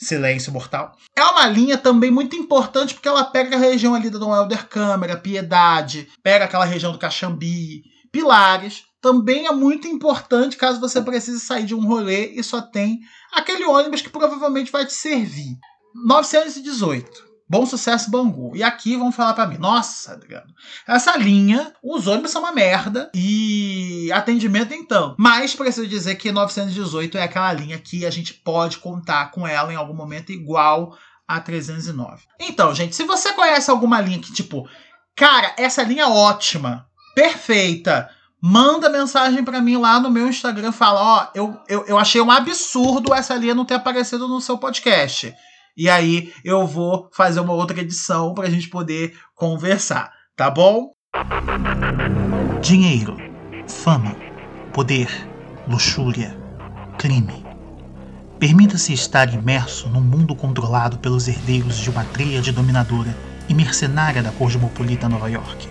Silêncio 0.00 0.52
Mortal. 0.52 0.96
É 1.14 1.22
uma 1.22 1.46
linha 1.46 1.76
também 1.76 2.10
muito 2.10 2.34
importante 2.34 2.94
porque 2.94 3.08
ela 3.08 3.24
pega 3.24 3.56
a 3.56 3.58
região 3.58 3.94
ali 3.94 4.08
da 4.08 4.18
Dom 4.18 4.34
Helder 4.34 4.66
Câmara, 4.66 5.16
Piedade, 5.16 6.08
pega 6.22 6.46
aquela 6.46 6.64
região 6.64 6.92
do 6.92 6.98
Caxambi, 6.98 7.82
Pilares. 8.10 8.84
Também 9.00 9.46
é 9.46 9.52
muito 9.52 9.86
importante 9.86 10.56
caso 10.56 10.80
você 10.80 11.00
precise 11.00 11.40
sair 11.40 11.64
de 11.64 11.74
um 11.74 11.86
rolê 11.86 12.32
e 12.32 12.42
só 12.42 12.60
tem 12.60 13.00
aquele 13.32 13.64
ônibus 13.64 14.00
que 14.00 14.10
provavelmente 14.10 14.72
vai 14.72 14.86
te 14.86 14.92
servir. 14.92 15.56
918. 15.94 17.29
Bom 17.50 17.66
Sucesso 17.66 18.08
Bangu. 18.08 18.54
E 18.54 18.62
aqui 18.62 18.96
vão 18.96 19.10
falar 19.10 19.34
para 19.34 19.48
mim, 19.48 19.58
nossa, 19.58 20.12
Adriano, 20.12 20.54
essa 20.86 21.16
linha, 21.16 21.72
os 21.82 22.06
ônibus 22.06 22.30
são 22.30 22.42
uma 22.42 22.52
merda 22.52 23.10
e 23.12 24.08
atendimento 24.12 24.72
então. 24.72 25.16
Mas 25.18 25.52
preciso 25.52 25.88
dizer 25.88 26.14
que 26.14 26.30
918 26.30 27.18
é 27.18 27.24
aquela 27.24 27.52
linha 27.52 27.76
que 27.76 28.06
a 28.06 28.10
gente 28.10 28.34
pode 28.34 28.78
contar 28.78 29.32
com 29.32 29.44
ela 29.44 29.72
em 29.72 29.76
algum 29.76 29.92
momento 29.92 30.30
igual 30.30 30.96
a 31.26 31.40
309. 31.40 32.22
Então, 32.38 32.72
gente, 32.72 32.94
se 32.94 33.02
você 33.02 33.32
conhece 33.32 33.68
alguma 33.68 34.00
linha 34.00 34.20
que, 34.20 34.32
tipo, 34.32 34.68
cara, 35.16 35.52
essa 35.58 35.82
linha 35.82 36.04
é 36.04 36.08
ótima, 36.08 36.86
perfeita, 37.16 38.08
manda 38.40 38.88
mensagem 38.88 39.42
para 39.42 39.60
mim 39.60 39.76
lá 39.76 39.98
no 39.98 40.08
meu 40.08 40.28
Instagram, 40.28 40.70
fala, 40.70 41.02
ó, 41.02 41.24
oh, 41.24 41.30
eu, 41.34 41.60
eu, 41.68 41.86
eu 41.86 41.98
achei 41.98 42.20
um 42.20 42.30
absurdo 42.30 43.12
essa 43.12 43.34
linha 43.34 43.56
não 43.56 43.64
ter 43.64 43.74
aparecido 43.74 44.28
no 44.28 44.40
seu 44.40 44.56
podcast. 44.56 45.34
E 45.76 45.88
aí 45.88 46.32
eu 46.44 46.66
vou 46.66 47.08
fazer 47.12 47.40
uma 47.40 47.52
outra 47.52 47.80
edição 47.80 48.34
pra 48.34 48.50
gente 48.50 48.68
poder 48.68 49.16
conversar, 49.34 50.12
tá 50.36 50.50
bom? 50.50 50.92
Dinheiro, 52.60 53.16
fama, 53.66 54.14
poder, 54.72 55.08
luxúria, 55.66 56.36
crime. 56.98 57.44
Permita-se 58.38 58.92
estar 58.92 59.32
imerso 59.32 59.88
num 59.88 60.00
mundo 60.00 60.34
controlado 60.34 60.98
pelos 60.98 61.28
herdeiros 61.28 61.78
de 61.78 61.90
uma 61.90 62.04
tríade 62.04 62.52
dominadora 62.52 63.14
e 63.48 63.54
mercenária 63.54 64.22
da 64.22 64.30
cosmopolita 64.30 65.08
Nova 65.08 65.28
York. 65.28 65.68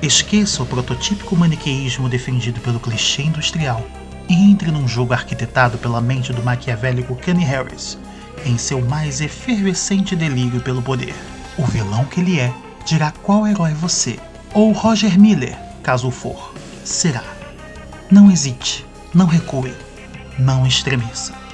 Esqueça 0.00 0.62
o 0.62 0.66
prototípico 0.66 1.36
maniqueísmo 1.36 2.08
defendido 2.08 2.60
pelo 2.60 2.80
clichê 2.80 3.22
industrial 3.22 3.84
e 4.28 4.34
entre 4.34 4.70
num 4.70 4.86
jogo 4.86 5.12
arquitetado 5.12 5.78
pela 5.78 6.00
mente 6.00 6.32
do 6.32 6.42
maquiavélico 6.42 7.16
Kenny 7.16 7.44
Harris, 7.44 7.98
em 8.44 8.58
seu 8.58 8.80
mais 8.80 9.20
efervescente 9.20 10.14
delírio 10.16 10.60
pelo 10.60 10.82
poder. 10.82 11.14
O 11.56 11.64
vilão 11.64 12.04
que 12.04 12.20
ele 12.20 12.38
é 12.38 12.52
dirá 12.84 13.12
qual 13.22 13.46
herói 13.46 13.74
você, 13.74 14.18
ou 14.54 14.72
Roger 14.72 15.18
Miller, 15.18 15.58
caso 15.82 16.10
for, 16.10 16.54
será. 16.84 17.24
Não 18.10 18.30
hesite, 18.30 18.86
não 19.12 19.26
recue, 19.26 19.74
não 20.38 20.66
estremeça 20.66 21.48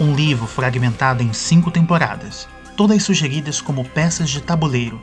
um 0.00 0.14
livro 0.14 0.46
fragmentado 0.46 1.22
em 1.22 1.32
cinco 1.32 1.70
temporadas, 1.70 2.48
todas 2.76 3.02
sugeridas 3.02 3.60
como 3.60 3.84
peças 3.84 4.30
de 4.30 4.40
tabuleiro. 4.40 5.00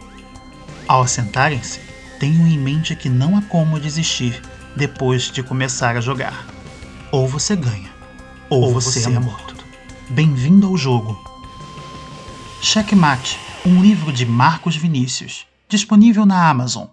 Ao 0.88 1.04
assentarem-se, 1.04 1.80
tenham 2.20 2.48
em 2.48 2.58
mente 2.58 2.96
que 2.96 3.08
não 3.08 3.38
há 3.38 3.42
como 3.44 3.80
desistir 3.80 4.42
depois 4.76 5.32
de 5.32 5.44
começar 5.44 5.96
a 5.96 6.02
jogar. 6.02 6.48
Ou 7.12 7.28
você 7.28 7.56
ganha, 7.56 7.92
ou, 8.50 8.64
ou 8.64 8.74
você, 8.74 9.00
você 9.00 9.14
é 9.14 9.20
morto. 9.20 9.47
Bem-vindo 10.10 10.68
ao 10.68 10.78
jogo. 10.78 11.20
Checkmate, 12.62 13.38
um 13.66 13.82
livro 13.82 14.14
de 14.14 14.26
Marcos 14.26 14.76
Vinícius, 14.76 15.46
disponível 15.68 16.26
na 16.26 16.50
Amazon. 16.50 16.88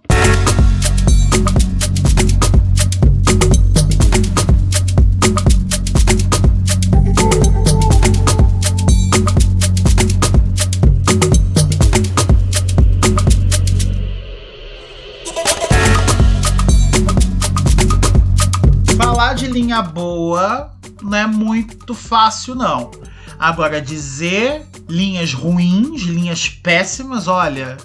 linha 19.51 19.81
boa 19.83 20.75
não 21.01 21.17
é 21.17 21.27
muito 21.27 21.95
fácil, 21.95 22.55
não. 22.55 22.91
Agora, 23.45 23.79
dizer 23.79 24.67
linhas 24.89 25.35
ruins, 25.35 26.01
linhas 26.01 26.49
péssimas, 26.49 27.29
olha, 27.29 27.77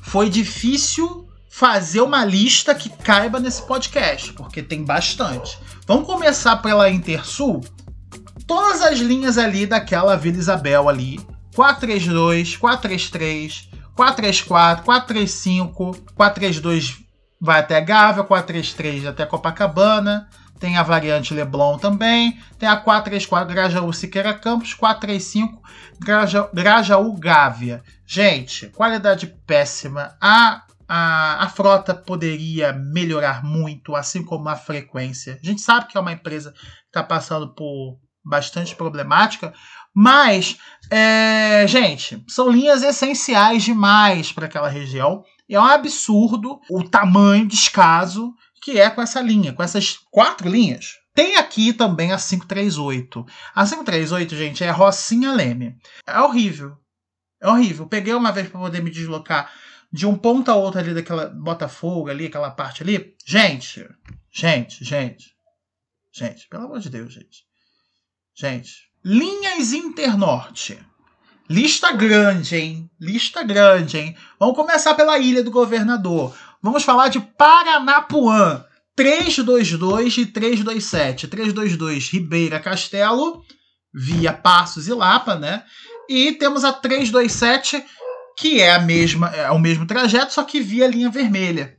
foi 0.00 0.30
difícil 0.30 1.28
fazer 1.50 2.00
uma 2.00 2.24
lista 2.24 2.74
que 2.74 2.88
caiba 2.88 3.38
nesse 3.38 3.60
podcast, 3.60 4.32
porque 4.32 4.62
tem 4.62 4.82
bastante. 4.82 5.58
Vamos 5.86 6.06
começar 6.06 6.56
pela 6.62 6.88
Intersul? 6.88 7.60
Todas 8.46 8.80
as 8.80 9.00
linhas 9.00 9.36
ali 9.36 9.66
daquela 9.66 10.16
Vila 10.16 10.38
Isabel 10.38 10.88
ali, 10.88 11.20
432, 11.54 12.56
433, 12.56 13.68
434, 13.94 14.82
435, 14.82 15.92
432 16.14 17.00
vai 17.38 17.60
até 17.60 17.82
Gávea, 17.82 18.24
433 18.24 19.04
até 19.08 19.26
Copacabana, 19.26 20.26
tem 20.62 20.76
a 20.76 20.82
variante 20.84 21.34
Leblon 21.34 21.76
também, 21.76 22.38
tem 22.56 22.68
a 22.68 22.76
434 22.76 23.52
Grajaú 23.52 23.92
Siqueira 23.92 24.32
Campos, 24.32 24.72
435 24.74 25.60
Graja, 25.98 26.48
Grajaú 26.54 27.18
Gávea. 27.18 27.82
Gente, 28.06 28.68
qualidade 28.68 29.26
péssima. 29.44 30.16
A, 30.20 30.62
a, 30.86 31.42
a 31.42 31.48
frota 31.48 31.92
poderia 31.92 32.72
melhorar 32.72 33.42
muito, 33.42 33.96
assim 33.96 34.22
como 34.22 34.48
a 34.48 34.54
frequência. 34.54 35.36
A 35.42 35.44
gente 35.44 35.60
sabe 35.60 35.88
que 35.88 35.98
é 35.98 36.00
uma 36.00 36.12
empresa 36.12 36.52
que 36.52 36.58
está 36.86 37.02
passando 37.02 37.52
por 37.52 37.98
bastante 38.24 38.76
problemática, 38.76 39.52
mas, 39.92 40.56
é, 40.88 41.66
gente, 41.66 42.24
são 42.28 42.48
linhas 42.48 42.84
essenciais 42.84 43.64
demais 43.64 44.30
para 44.30 44.46
aquela 44.46 44.68
região. 44.68 45.24
É 45.50 45.58
um 45.58 45.64
absurdo 45.64 46.60
o 46.70 46.88
tamanho, 46.88 47.48
descaso 47.48 48.32
que 48.62 48.78
é 48.78 48.88
com 48.88 49.02
essa 49.02 49.20
linha, 49.20 49.52
com 49.52 49.62
essas 49.62 49.98
quatro 50.10 50.48
linhas. 50.48 51.00
Tem 51.12 51.36
aqui 51.36 51.72
também 51.72 52.12
a 52.12 52.16
538. 52.16 53.26
A 53.54 53.64
538, 53.64 54.36
gente, 54.36 54.64
é 54.64 54.70
Rocinha 54.70 55.32
Leme. 55.32 55.76
É 56.06 56.20
horrível. 56.20 56.78
É 57.40 57.48
horrível. 57.48 57.86
Peguei 57.86 58.14
uma 58.14 58.30
vez 58.30 58.48
para 58.48 58.60
poder 58.60 58.80
me 58.80 58.90
deslocar 58.90 59.52
de 59.92 60.06
um 60.06 60.16
ponto 60.16 60.48
a 60.48 60.54
outro 60.54 60.80
ali 60.80 60.94
daquela 60.94 61.26
Botafogo 61.26 62.08
ali, 62.08 62.26
aquela 62.26 62.50
parte 62.50 62.82
ali. 62.82 63.14
Gente, 63.26 63.86
gente, 64.30 64.84
gente. 64.84 65.32
Gente, 66.12 66.48
pelo 66.48 66.64
amor 66.64 66.78
de 66.78 66.88
Deus, 66.88 67.12
gente. 67.12 67.44
Gente, 68.34 68.88
linhas 69.04 69.72
Internorte. 69.72 70.78
Lista 71.50 71.92
grande, 71.92 72.56
hein? 72.56 72.90
Lista 72.98 73.42
grande, 73.42 73.98
hein? 73.98 74.16
Vamos 74.38 74.54
começar 74.54 74.94
pela 74.94 75.18
Ilha 75.18 75.42
do 75.42 75.50
Governador. 75.50 76.34
Vamos 76.62 76.84
falar 76.84 77.08
de 77.08 77.20
Paranapuã. 77.20 78.64
322 78.94 80.18
e 80.18 80.26
327. 80.26 81.26
322 81.26 82.10
Ribeira 82.10 82.60
Castelo, 82.60 83.42
via 83.92 84.32
Passos 84.32 84.86
e 84.86 84.92
Lapa, 84.92 85.34
né? 85.34 85.64
E 86.08 86.32
temos 86.32 86.62
a 86.62 86.72
327, 86.72 87.82
que 88.38 88.60
é 88.60 88.74
a 88.74 88.78
mesma, 88.78 89.28
é 89.28 89.50
o 89.50 89.58
mesmo 89.58 89.86
trajeto, 89.86 90.32
só 90.32 90.44
que 90.44 90.60
via 90.60 90.86
linha 90.86 91.10
vermelha. 91.10 91.76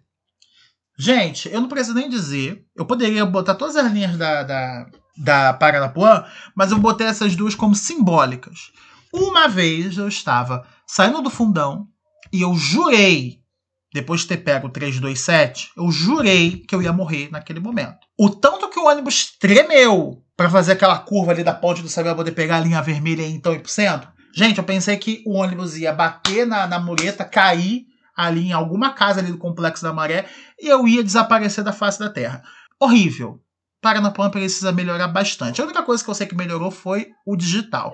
Gente, 0.98 1.50
eu 1.50 1.62
não 1.62 1.68
preciso 1.70 1.96
nem 1.96 2.10
dizer. 2.10 2.66
Eu 2.76 2.86
poderia 2.86 3.26
botar 3.26 3.56
todas 3.56 3.76
as 3.76 3.92
linhas 3.92 4.18
da, 4.18 4.44
da, 4.44 4.86
da 5.18 5.54
Paranapuã, 5.54 6.26
mas 6.56 6.72
eu 6.72 6.80
botei 6.80 7.08
essas 7.08 7.36
duas 7.36 7.56
como 7.56 7.76
simbólicas. 7.76 8.72
Uma 9.14 9.48
vez 9.48 9.98
eu 9.98 10.08
estava 10.08 10.66
saindo 10.88 11.22
do 11.22 11.30
fundão 11.30 11.88
e 12.32 12.42
eu 12.42 12.56
jurei 12.56 13.43
depois 13.94 14.22
de 14.22 14.28
ter 14.28 14.38
pego 14.38 14.68
o 14.68 14.70
327, 14.70 15.72
eu 15.78 15.92
jurei 15.92 16.64
que 16.68 16.74
eu 16.74 16.82
ia 16.82 16.92
morrer 16.92 17.30
naquele 17.32 17.60
momento. 17.60 18.00
O 18.18 18.30
tanto 18.30 18.70
que 18.70 18.80
o 18.80 18.88
ônibus 18.88 19.38
tremeu 19.40 20.24
para 20.36 20.50
fazer 20.50 20.74
aquela 20.74 20.98
curva 20.98 21.32
ali 21.32 21.44
da 21.44 21.54
ponte 21.54 21.82
do 21.82 21.88
Saber 21.88 22.16
poder 22.16 22.32
pegar 22.32 22.58
a 22.58 22.60
linha 22.60 22.82
vermelha 22.82 23.22
em 23.22 23.36
então 23.36 23.54
e 23.54 23.60
por 23.60 23.70
cento. 23.70 24.08
Gente, 24.36 24.58
eu 24.58 24.64
pensei 24.64 24.98
que 24.98 25.24
o 25.28 25.34
ônibus 25.34 25.78
ia 25.78 25.94
bater 25.94 26.48
na, 26.48 26.66
na 26.66 26.80
mureta, 26.80 27.24
cair 27.24 27.86
ali 28.16 28.48
em 28.48 28.52
alguma 28.52 28.92
casa 28.94 29.20
ali 29.20 29.32
do 29.32 29.38
Complexo 29.38 29.84
da 29.84 29.94
Maré 29.94 30.26
e 30.60 30.68
eu 30.68 30.88
ia 30.88 31.04
desaparecer 31.04 31.64
da 31.64 31.72
face 31.72 32.00
da 32.00 32.10
Terra. 32.10 32.44
Horrível. 32.80 33.40
Paranapan 33.80 34.30
precisa 34.30 34.72
melhorar 34.72 35.10
bastante. 35.10 35.62
A 35.62 35.66
única 35.66 35.84
coisa 35.84 36.04
que 36.04 36.10
eu 36.10 36.16
sei 36.16 36.26
que 36.26 36.36
melhorou 36.36 36.72
foi 36.72 37.08
o 37.26 37.36
digital. 37.36 37.94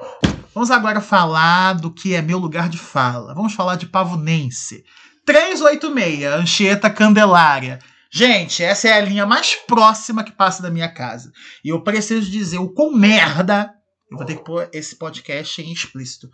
Vamos 0.53 0.71
agora 0.71 1.01
falar 1.01 1.73
do 1.73 1.91
que 1.91 2.13
é 2.13 2.21
meu 2.21 2.37
lugar 2.37 2.69
de 2.69 2.77
fala. 2.77 3.33
Vamos 3.33 3.53
falar 3.53 3.75
de 3.75 3.87
Pavunense. 3.87 4.83
386, 5.29 6.23
Anchieta 6.25 6.89
Candelária. 6.89 7.77
Gente, 8.11 8.63
essa 8.63 8.87
é 8.87 8.93
a 8.93 8.99
linha 8.99 9.27
mais 9.27 9.53
próxima 9.53 10.23
que 10.23 10.31
passa 10.31 10.63
da 10.63 10.71
minha 10.71 10.91
casa. 10.91 11.31
E 11.63 11.69
eu 11.69 11.83
preciso 11.83 12.31
dizer 12.31 12.57
o 12.57 12.73
quão 12.73 12.91
merda. 12.91 13.71
Eu 14.11 14.17
vou 14.17 14.25
ter 14.25 14.37
que 14.37 14.43
pôr 14.43 14.67
esse 14.73 14.95
podcast 14.95 15.61
em 15.61 15.71
explícito. 15.71 16.31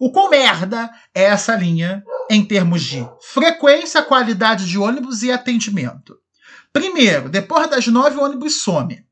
O 0.00 0.12
quão 0.12 0.30
merda 0.30 0.88
é 1.12 1.24
essa 1.24 1.56
linha 1.56 2.04
em 2.30 2.44
termos 2.44 2.84
de 2.84 3.04
frequência, 3.32 4.00
qualidade 4.00 4.64
de 4.64 4.78
ônibus 4.78 5.24
e 5.24 5.32
atendimento. 5.32 6.16
Primeiro, 6.72 7.28
depois 7.28 7.68
das 7.68 7.88
nove, 7.88 8.16
o 8.16 8.22
ônibus 8.22 8.62
some. 8.62 9.04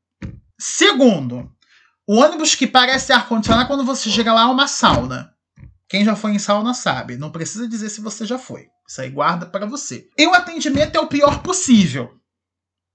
Segundo, 0.57 1.51
o 2.07 2.21
ônibus 2.21 2.55
que 2.55 2.67
parece 2.67 3.11
ar-condicionado 3.11 3.67
quando 3.67 3.83
você 3.83 4.09
chega 4.09 4.33
lá 4.33 4.43
é 4.43 4.45
uma 4.45 4.69
sauna. 4.69 5.33
Quem 5.89 6.05
já 6.05 6.15
foi 6.15 6.31
em 6.31 6.39
sauna 6.39 6.73
sabe. 6.73 7.17
Não 7.17 7.29
precisa 7.29 7.67
dizer 7.67 7.89
se 7.89 7.99
você 7.99 8.25
já 8.25 8.37
foi. 8.37 8.73
Isso 8.87 9.01
aí 9.01 9.09
guarda 9.09 9.45
para 9.45 9.65
você. 9.65 10.07
E 10.17 10.27
o 10.27 10.33
atendimento 10.33 10.95
é 10.95 10.99
o 10.99 11.07
pior 11.07 11.41
possível. 11.41 12.11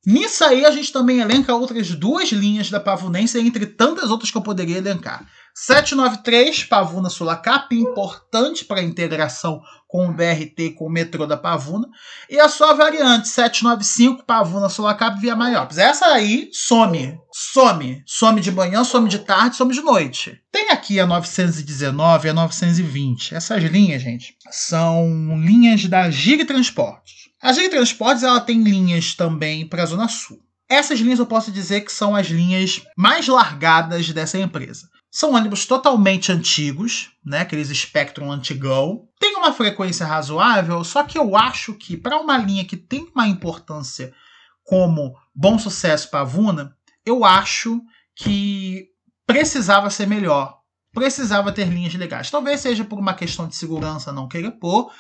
Nisso 0.07 0.45
aí 0.45 0.65
a 0.65 0.71
gente 0.71 0.93
também 0.93 1.21
elenca 1.21 1.55
outras 1.55 1.91
duas 1.91 2.31
linhas 2.31 2.71
da 2.71 2.81
Pavunense, 2.81 3.39
entre 3.39 3.67
tantas 3.67 4.11
outras 4.11 4.31
que 4.31 4.39
eu 4.39 4.43
poderia 4.43 4.79
elencar. 4.79 5.27
793, 5.55 6.65
Pavuna 6.65 7.11
Sulacap, 7.11 7.75
importante 7.75 8.65
para 8.65 8.81
a 8.81 8.85
integração 8.85 9.61
com 9.91 10.07
o 10.07 10.13
BRT 10.13 10.71
com 10.79 10.87
o 10.87 10.91
metrô 10.91 11.27
da 11.27 11.37
Pavuna. 11.37 11.89
E 12.29 12.39
a 12.39 12.49
sua 12.49 12.73
variante 12.75 13.29
795 13.29 14.25
Pavuna 14.25 14.69
Sorocaba 14.69 15.21
via 15.21 15.35
Maiopes. 15.35 15.79
Essa 15.79 16.07
aí 16.07 16.49
some. 16.53 17.19
Some. 17.33 18.03
Some 18.07 18.41
de 18.41 18.53
manhã, 18.53 18.85
some 18.85 19.09
de 19.09 19.19
tarde, 19.19 19.57
some 19.57 19.75
de 19.75 19.83
noite. 19.83 20.41
Tem 20.53 20.71
aqui 20.71 21.01
a 21.01 21.07
919 21.07 22.29
e 22.29 22.31
a 22.31 22.35
920. 22.35 23.35
Essas 23.35 23.63
linhas, 23.65 24.01
gente, 24.01 24.37
são 24.51 25.09
linhas 25.45 25.85
da 25.87 26.09
Gig 26.09 26.45
Transportes. 26.45 27.29
A 27.43 27.53
Gig 27.53 27.69
Transportes 27.69 28.23
ela 28.23 28.41
tem 28.41 28.63
linhas 28.63 29.15
também 29.15 29.67
para 29.67 29.83
a 29.83 29.87
Zona 29.87 30.07
Sul. 30.07 30.41
Essas 30.69 31.01
linhas 31.01 31.19
eu 31.19 31.27
posso 31.27 31.51
dizer 31.51 31.81
que 31.81 31.91
são 31.91 32.15
as 32.15 32.29
linhas 32.29 32.81
mais 32.97 33.27
largadas 33.27 34.09
dessa 34.11 34.39
empresa. 34.39 34.89
São 35.11 35.35
ônibus 35.35 35.67
totalmente 35.67 36.31
antigos, 36.31 37.11
né? 37.25 37.41
Aqueles 37.41 37.69
Spectrum 37.69 38.31
antigão. 38.31 39.09
Tem 39.19 39.35
uma 39.37 39.53
frequência 39.53 40.07
razoável, 40.07 40.85
só 40.85 41.03
que 41.03 41.19
eu 41.19 41.37
acho 41.37 41.75
que 41.75 41.97
para 41.97 42.19
uma 42.19 42.39
linha 42.39 42.65
que 42.65 42.77
tem 42.77 43.11
uma 43.15 43.27
importância 43.27 44.15
como 44.63 45.17
Bom 45.35 45.59
Sucesso 45.59 46.11
Pavuna, 46.11 46.77
eu 47.05 47.25
acho 47.25 47.81
que 48.15 48.89
precisava 49.27 49.91
ser 49.91 50.07
melhor. 50.07 50.61
Precisava 50.93 51.53
ter 51.53 51.69
linhas 51.69 51.95
legais. 51.95 52.31
Talvez 52.31 52.61
seja 52.61 52.85
por 52.85 52.99
uma 52.99 53.15
questão 53.15 53.49
de 53.49 53.57
segurança 53.57 54.13
não 54.13 54.29
queira 54.29 54.51
pôr. 54.51 54.93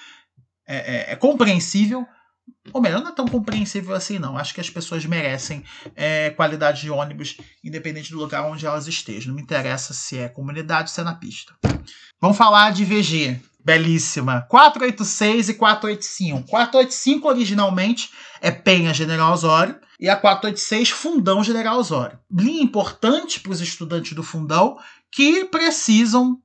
É, 0.66 0.76
é, 0.76 1.12
é 1.12 1.16
compreensível, 1.16 2.06
ou 2.72 2.80
melhor, 2.80 3.00
não 3.00 3.10
é 3.10 3.14
tão 3.14 3.26
compreensível 3.26 3.94
assim, 3.94 4.18
não. 4.18 4.36
Acho 4.36 4.54
que 4.54 4.60
as 4.60 4.70
pessoas 4.70 5.04
merecem 5.04 5.64
é, 5.94 6.30
qualidade 6.30 6.82
de 6.82 6.90
ônibus, 6.90 7.36
independente 7.64 8.10
do 8.10 8.18
lugar 8.18 8.44
onde 8.44 8.66
elas 8.66 8.86
estejam. 8.86 9.28
Não 9.28 9.36
me 9.36 9.42
interessa 9.42 9.92
se 9.92 10.18
é 10.18 10.28
comunidade 10.28 10.90
ou 10.90 10.94
se 10.94 11.00
é 11.00 11.04
na 11.04 11.14
pista. 11.14 11.54
Vamos 12.20 12.36
falar 12.36 12.72
de 12.72 12.84
VG. 12.84 13.40
Belíssima. 13.62 14.46
486 14.48 15.50
e 15.50 15.54
485. 15.54 16.48
485 16.48 17.28
originalmente 17.28 18.10
é 18.40 18.50
Penha 18.50 18.94
General 18.94 19.32
Osório 19.32 19.78
e 19.98 20.08
a 20.08 20.16
486 20.16 20.90
Fundão 20.90 21.44
General 21.44 21.78
Osório. 21.78 22.18
Linha 22.30 22.62
importante 22.62 23.38
para 23.38 23.52
os 23.52 23.60
estudantes 23.60 24.12
do 24.14 24.22
Fundão 24.22 24.78
que 25.12 25.44
precisam 25.44 26.38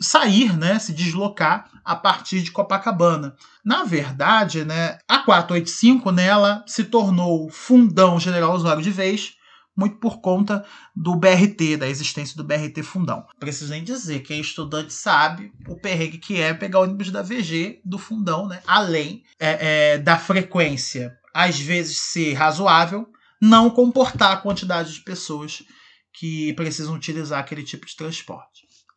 sair, 0.00 0.56
né, 0.56 0.78
se 0.78 0.92
deslocar 0.92 1.70
a 1.84 1.96
partir 1.96 2.42
de 2.42 2.50
Copacabana. 2.50 3.36
Na 3.64 3.84
verdade, 3.84 4.64
né, 4.64 4.98
a 5.08 5.18
485 5.20 6.10
nela 6.10 6.64
se 6.66 6.84
tornou 6.84 7.50
fundão 7.50 8.18
General 8.18 8.52
Osório 8.52 8.82
de 8.82 8.90
vez, 8.90 9.34
muito 9.76 9.96
por 9.96 10.20
conta 10.20 10.64
do 10.94 11.16
BRT, 11.16 11.76
da 11.78 11.88
existência 11.88 12.36
do 12.36 12.44
BRT 12.44 12.82
Fundão. 12.82 13.26
Preciso 13.40 13.70
nem 13.70 13.82
dizer, 13.82 14.20
quem 14.20 14.38
é 14.38 14.40
estudante 14.40 14.92
sabe 14.92 15.52
o 15.66 15.76
perrengue 15.76 16.18
que 16.18 16.40
é 16.40 16.52
pegar 16.52 16.80
ônibus 16.80 17.10
da 17.10 17.22
VG 17.22 17.80
do 17.84 17.98
Fundão, 17.98 18.46
né? 18.46 18.60
além 18.66 19.24
é, 19.40 19.94
é, 19.94 19.98
da 19.98 20.18
frequência, 20.18 21.16
às 21.32 21.58
vezes 21.58 21.98
ser 21.98 22.34
razoável, 22.34 23.08
não 23.40 23.70
comportar 23.70 24.32
a 24.32 24.36
quantidade 24.36 24.92
de 24.92 25.00
pessoas 25.00 25.64
que 26.12 26.52
precisam 26.52 26.94
utilizar 26.94 27.40
aquele 27.40 27.62
tipo 27.62 27.86
de 27.86 27.96
transporte. 27.96 28.51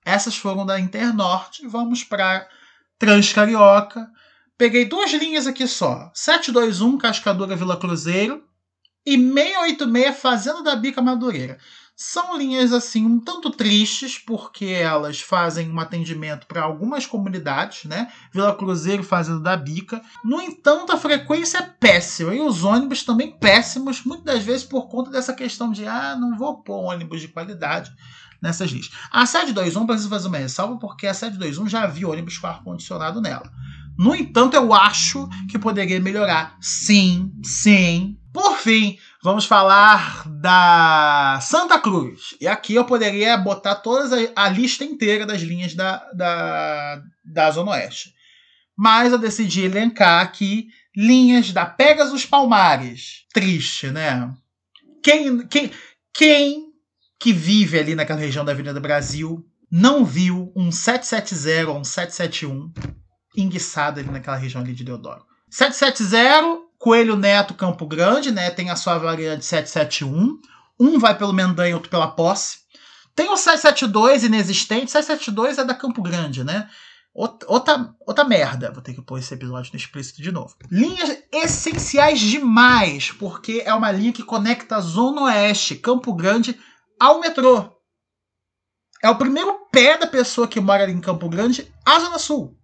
Essas 0.06 0.38
foram 0.38 0.66
da 0.66 0.80
Internorte. 0.80 1.68
Vamos 1.68 2.04
para 2.04 2.48
Transcarioca. 3.00 4.08
Peguei 4.56 4.86
duas 4.86 5.12
linhas 5.12 5.48
aqui 5.48 5.68
só: 5.68 6.12
721 6.14 6.98
Cascadura 7.00 7.56
Vila 7.56 7.76
Cruzeiro 7.76 8.44
e 9.04 9.18
686 9.18 10.18
Fazenda 10.18 10.62
da 10.62 10.76
Bica 10.76 11.02
Madureira. 11.02 11.58
São 11.98 12.38
linhas 12.38 12.74
assim 12.74 13.06
um 13.06 13.22
tanto 13.22 13.50
tristes 13.50 14.18
porque 14.18 14.66
elas 14.66 15.22
fazem 15.22 15.72
um 15.72 15.80
atendimento 15.80 16.46
para 16.46 16.62
algumas 16.62 17.06
comunidades, 17.06 17.86
né? 17.86 18.12
Vila 18.34 18.54
Cruzeiro, 18.54 19.02
Fazenda 19.02 19.40
da 19.40 19.56
Bica. 19.56 20.02
No 20.24 20.42
entanto, 20.42 20.92
a 20.92 20.98
frequência 20.98 21.58
é 21.60 21.62
péssima 21.80 22.36
e 22.36 22.42
os 22.42 22.66
ônibus 22.66 23.04
também 23.04 23.38
péssimos, 23.38 24.04
muitas 24.04 24.26
das 24.26 24.44
vezes 24.44 24.66
por 24.66 24.90
conta 24.90 25.10
dessa 25.10 25.34
questão 25.34 25.72
de 25.72 25.88
ah, 25.88 26.18
não 26.20 26.38
vou 26.38 26.62
pôr 26.62 26.84
ônibus 26.84 27.22
de 27.22 27.30
qualidade 27.30 27.90
nessas 28.42 28.70
linhas. 28.72 28.90
A 29.12 29.26
721 29.26 29.86
precisa 29.86 30.10
fazer 30.10 30.28
uma 30.28 30.38
ressalva 30.38 30.78
porque 30.78 31.08
a 31.08 31.14
721 31.14 31.68
já 31.68 31.84
havia 31.84 32.08
ônibus 32.08 32.38
com 32.38 32.48
ar-condicionado 32.48 33.22
nela. 33.22 33.52
No 33.98 34.14
entanto, 34.14 34.56
eu 34.56 34.74
acho 34.74 35.30
que 35.50 35.58
poderia 35.58 36.00
melhorar. 36.00 36.58
Sim, 36.60 37.32
sim. 37.44 38.18
Por 38.34 38.58
fim, 38.58 38.98
vamos 39.24 39.46
falar 39.46 40.28
da 40.28 41.40
Santa 41.42 41.80
Cruz. 41.80 42.36
E 42.42 42.48
aqui 42.48 42.76
eu 42.76 42.84
poderia 42.84 43.38
botar 43.38 43.76
toda 43.76 44.18
a, 44.36 44.46
a 44.46 44.50
lista 44.50 44.84
inteira 44.84 45.26
das 45.26 45.42
linhas 45.42 45.74
da, 45.74 45.98
da, 46.12 47.02
da 47.24 47.52
Zona 47.52 47.72
Oeste. 47.72 48.14
Mas 48.78 49.14
eu 49.14 49.18
decidi 49.18 49.62
elencar 49.62 50.22
aqui 50.22 50.68
linhas 50.96 51.54
da 51.54 51.66
Pegasus 51.66 52.26
Palmares. 52.26 53.24
Triste, 53.34 53.90
né? 53.90 54.30
Quem, 55.02 55.48
quem, 55.48 55.72
quem 56.14 56.65
que 57.20 57.34
vive 57.34 57.80
ali 57.80 57.96
naquela 57.96 58.20
região 58.20 58.46
da 58.46 58.52
Avenida 58.52 58.80
Brasil 58.80 59.46
não 59.72 60.06
viu 60.06 60.52
um 60.56 60.72
770 60.72 61.70
ou 61.70 61.80
um 61.80 61.84
771 61.84 62.72
enguiçado 63.36 64.00
ali 64.00 64.10
naquela 64.10 64.38
região 64.38 64.62
ali 64.62 64.74
de 64.74 64.84
Deodoro. 64.84 65.26
770, 65.50 66.66
Coelho 66.78 67.16
Neto, 67.16 67.54
Campo 67.54 67.86
Grande, 67.88 68.32
né? 68.32 68.50
Tem 68.50 68.70
a 68.70 68.76
sua 68.76 68.98
variante 68.98 69.46
771. 69.46 70.40
Um 70.80 71.00
vai 71.00 71.18
pelo 71.18 71.34
Mendanha, 71.34 71.76
outro 71.76 71.90
pela 71.90 72.08
Posse. 72.08 72.60
Tem 73.16 73.30
o 73.30 73.38
772 73.38 74.24
inexistente. 74.24 74.92
772 74.92 75.58
é 75.58 75.64
da 75.64 75.74
Campo 75.74 76.02
Grande, 76.02 76.44
né? 76.44 76.70
Outra, 77.14 77.96
outra 78.06 78.26
merda. 78.26 78.72
Vou 78.74 78.82
ter 78.82 78.94
que 78.94 79.02
pôr 79.02 79.20
esse 79.20 79.34
episódio 79.34 79.72
no 79.72 79.80
explícito 79.80 80.22
de 80.22 80.34
novo. 80.34 80.54
Linhas 80.70 81.18
essenciais 81.32 82.20
demais, 82.20 83.12
porque 83.12 83.64
é 83.66 83.74
uma 83.74 83.90
linha 83.90 84.12
que 84.12 84.22
conecta 84.22 84.76
a 84.76 84.82
Zona 84.82 85.22
Oeste, 85.24 85.76
Campo 85.76 86.14
Grande, 86.14 86.60
ao 87.00 87.20
metrô. 87.20 87.72
É 89.02 89.10
o 89.10 89.18
primeiro 89.18 89.54
pé 89.72 89.98
da 89.98 90.08
pessoa 90.08 90.48
que 90.48 90.60
mora 90.60 90.84
ali 90.84 90.94
em 90.94 91.02
Campo 91.02 91.30
Grande 91.30 91.72
à 91.86 92.00
Zona 92.00 92.18
Sul. 92.18 92.58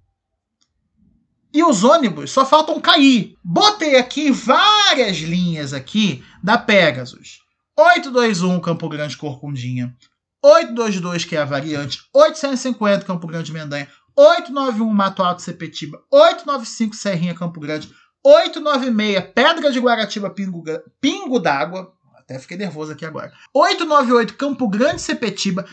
E 1.54 1.64
os 1.64 1.84
ônibus 1.84 2.32
só 2.32 2.46
faltam 2.46 2.80
cair. 2.80 3.36
Botei 3.44 3.98
aqui 3.98 4.32
várias 4.32 5.18
linhas 5.18 5.74
aqui 5.74 6.24
da 6.42 6.58
Pegasus. 6.58 7.40
821 7.78 8.60
Campo 8.62 8.88
Grande 8.88 9.18
Corcundinha. 9.18 9.96
822 10.42 11.26
que 11.26 11.36
é 11.36 11.42
a 11.42 11.46
variante. 11.46 12.00
850 12.14 13.06
Campo 13.06 13.28
Grande 13.28 13.52
Mendanha. 13.52 13.90
891 14.16 14.90
Mato 14.90 15.22
Alto 15.22 15.42
Sepetiba. 15.42 16.02
895 16.10 16.96
Serrinha 16.96 17.36
Campo 17.36 17.60
Grande. 17.60 17.92
896 18.24 19.34
Pedra 19.34 19.72
de 19.72 19.80
Guaratiba 19.80 20.30
Pingo, 20.30 20.64
Pingo 21.02 21.40
d'Água. 21.40 21.94
Até 22.32 22.40
fiquei 22.40 22.58
nervoso 22.58 22.94
aqui 22.94 23.06
agora. 23.06 23.34
898 23.54 24.36
Campo 24.36 24.68
Grande 24.70 25.02
Sepetiba. 25.02 25.68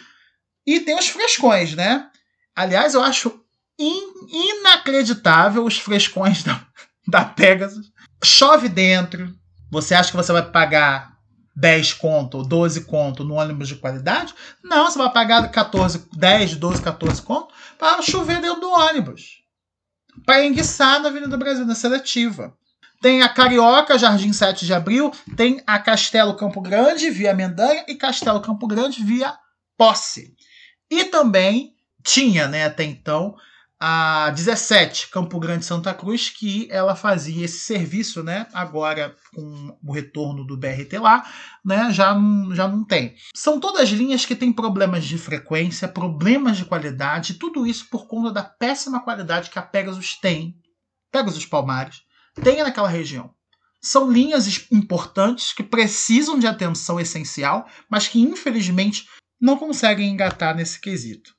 E 0.67 0.81
tem 0.81 0.99
os 0.99 1.09
frescões, 1.09 1.75
né? 1.75 2.11
Aliás, 2.55 2.95
eu 2.95 3.03
acho 3.03 3.41
in 3.79 4.03
inacreditável 4.29 5.65
os 5.65 5.79
frescões 5.79 6.43
da, 6.45 6.67
da 7.07 7.25
Pegasus. 7.25 7.93
Chove 8.25 8.69
dentro. 8.69 9.33
Você 9.71 9.95
acha 9.95 10.11
que 10.11 10.17
você 10.17 10.33
vai 10.33 10.51
pagar 10.51 11.17
10 11.55 11.93
conto 11.95 12.39
ou 12.39 12.45
12 12.45 12.85
conto 12.85 13.23
no 13.23 13.35
ônibus 13.35 13.69
de 13.69 13.77
qualidade? 13.77 14.35
Não, 14.65 14.91
você 14.91 14.99
vai 14.99 15.13
pagar 15.13 15.49
14, 15.49 16.09
10, 16.17 16.57
12, 16.57 16.83
14 16.83 17.23
conto 17.23 17.55
para 17.79 18.03
chover 18.03 18.41
dentro 18.41 18.61
do 18.61 18.71
ônibus. 18.71 19.39
Para 20.27 20.45
enguiçar 20.45 21.01
na 21.01 21.09
Avenida 21.09 21.37
Brasil, 21.37 21.65
na 21.65 21.77
seletiva. 21.77 22.53
Tem 23.01 23.23
a 23.23 23.29
Carioca, 23.29 23.99
Jardim 23.99 24.33
7 24.33 24.67
de 24.67 24.75
Abril. 24.75 25.13
Tem 25.37 25.63
a 25.67 25.79
Castelo 25.79 26.37
Campo 26.37 26.61
Grande, 26.61 27.11
via 27.11 27.35
Mendanha. 27.35 27.85
E 27.89 27.95
Castelo 27.95 28.41
Campo 28.41 28.67
Grande, 28.67 29.05
via 29.05 29.37
Posse. 29.77 30.35
E 30.91 31.05
também 31.05 31.75
tinha, 32.03 32.49
né, 32.49 32.65
até 32.65 32.85
então, 32.85 33.35
a 33.81 34.31
17, 34.31 35.09
Campo 35.09 35.39
Grande 35.39 35.65
Santa 35.65 35.95
Cruz, 35.95 36.29
que 36.29 36.67
ela 36.71 36.97
fazia 36.97 37.45
esse 37.45 37.61
serviço, 37.61 38.25
né? 38.25 38.47
Agora, 38.53 39.15
com 39.33 39.79
o 39.85 39.93
retorno 39.93 40.45
do 40.45 40.57
BRT 40.57 40.99
lá, 40.99 41.25
né? 41.65 41.93
Já 41.93 42.13
não, 42.15 42.53
já 42.55 42.67
não 42.67 42.85
tem. 42.85 43.15
São 43.37 43.61
todas 43.61 43.91
linhas 43.91 44.27
que 44.27 44.35
têm 44.35 44.53
problemas 44.53 45.05
de 45.05 45.17
frequência, 45.17 45.87
problemas 45.87 46.57
de 46.57 46.65
qualidade, 46.65 47.35
tudo 47.35 47.65
isso 47.67 47.89
por 47.89 48.09
conta 48.09 48.33
da 48.33 48.43
péssima 48.43 49.01
qualidade 49.01 49.51
que 49.51 49.59
a 49.59 49.63
Pegasus 49.63 50.19
tem, 50.19 50.57
Pegasus 51.13 51.47
Palmares, 51.47 52.03
tem 52.43 52.63
naquela 52.63 52.89
região. 52.89 53.31
São 53.81 54.11
linhas 54.11 54.67
importantes 54.73 55.53
que 55.53 55.63
precisam 55.63 56.39
de 56.39 56.47
atenção 56.47 56.99
essencial, 56.99 57.67
mas 57.89 58.09
que 58.09 58.21
infelizmente 58.21 59.07
não 59.41 59.57
conseguem 59.57 60.11
engatar 60.11 60.57
nesse 60.57 60.81
quesito. 60.81 61.33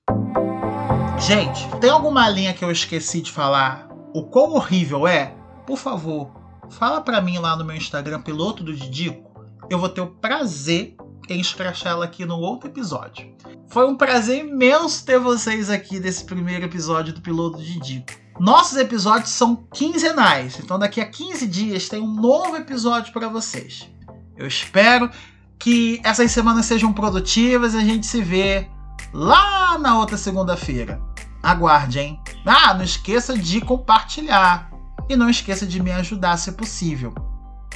Gente, 1.19 1.67
tem 1.81 1.89
alguma 1.89 2.29
linha 2.29 2.53
que 2.53 2.63
eu 2.63 2.71
esqueci 2.71 3.21
de 3.21 3.31
falar? 3.31 3.89
O 4.13 4.23
quão 4.23 4.53
horrível 4.53 5.05
é? 5.05 5.35
Por 5.67 5.77
favor, 5.77 6.33
fala 6.71 7.01
para 7.01 7.21
mim 7.21 7.37
lá 7.37 7.57
no 7.57 7.65
meu 7.65 7.75
Instagram, 7.75 8.21
piloto 8.21 8.63
do 8.63 8.73
Didico. 8.73 9.29
Eu 9.69 9.77
vou 9.77 9.89
ter 9.89 10.01
o 10.01 10.15
prazer 10.15 10.95
em 11.29 11.39
escrachar 11.39 11.91
ela 11.91 12.05
aqui 12.05 12.25
no 12.25 12.37
outro 12.37 12.69
episódio. 12.69 13.35
Foi 13.67 13.87
um 13.87 13.95
prazer 13.95 14.45
imenso 14.45 15.05
ter 15.05 15.19
vocês 15.19 15.69
aqui 15.69 15.99
nesse 15.99 16.23
primeiro 16.23 16.65
episódio 16.65 17.13
do 17.13 17.21
piloto 17.21 17.57
do 17.57 17.63
Didico. 17.63 18.13
Nossos 18.39 18.77
episódios 18.77 19.31
são 19.31 19.67
quinzenais, 19.73 20.57
então 20.59 20.79
daqui 20.79 21.01
a 21.01 21.05
15 21.05 21.45
dias 21.45 21.89
tem 21.89 22.01
um 22.01 22.13
novo 22.13 22.55
episódio 22.55 23.11
para 23.11 23.27
vocês. 23.27 23.89
Eu 24.37 24.47
espero 24.47 25.11
que 25.59 25.99
essas 26.05 26.31
semanas 26.31 26.65
sejam 26.65 26.93
produtivas 26.93 27.73
e 27.73 27.77
a 27.77 27.83
gente 27.83 28.07
se 28.07 28.21
vê 28.21 28.69
lá 29.13 29.77
na 29.77 29.99
outra 29.99 30.15
segunda-feira. 30.15 31.01
Aguarde, 31.43 31.99
hein? 31.99 32.17
Ah, 32.45 32.73
não 32.73 32.85
esqueça 32.85 33.37
de 33.37 33.59
compartilhar 33.59 34.71
e 35.09 35.17
não 35.17 35.29
esqueça 35.29 35.65
de 35.65 35.83
me 35.83 35.91
ajudar 35.91 36.37
se 36.37 36.53
possível. 36.53 37.13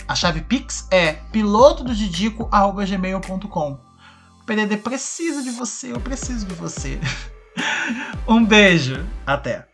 A 0.07 0.15
chave 0.15 0.39
Pix 0.41 0.87
é 0.89 1.11
pilotodidico@gmail.com. 1.33 3.79
O 4.41 4.45
PDD 4.45 4.77
precisa 4.77 5.43
de 5.43 5.51
você, 5.51 5.91
eu 5.91 5.99
preciso 5.99 6.45
de 6.45 6.55
você. 6.55 7.01
um 8.27 8.45
beijo, 8.45 9.05
até. 9.25 9.67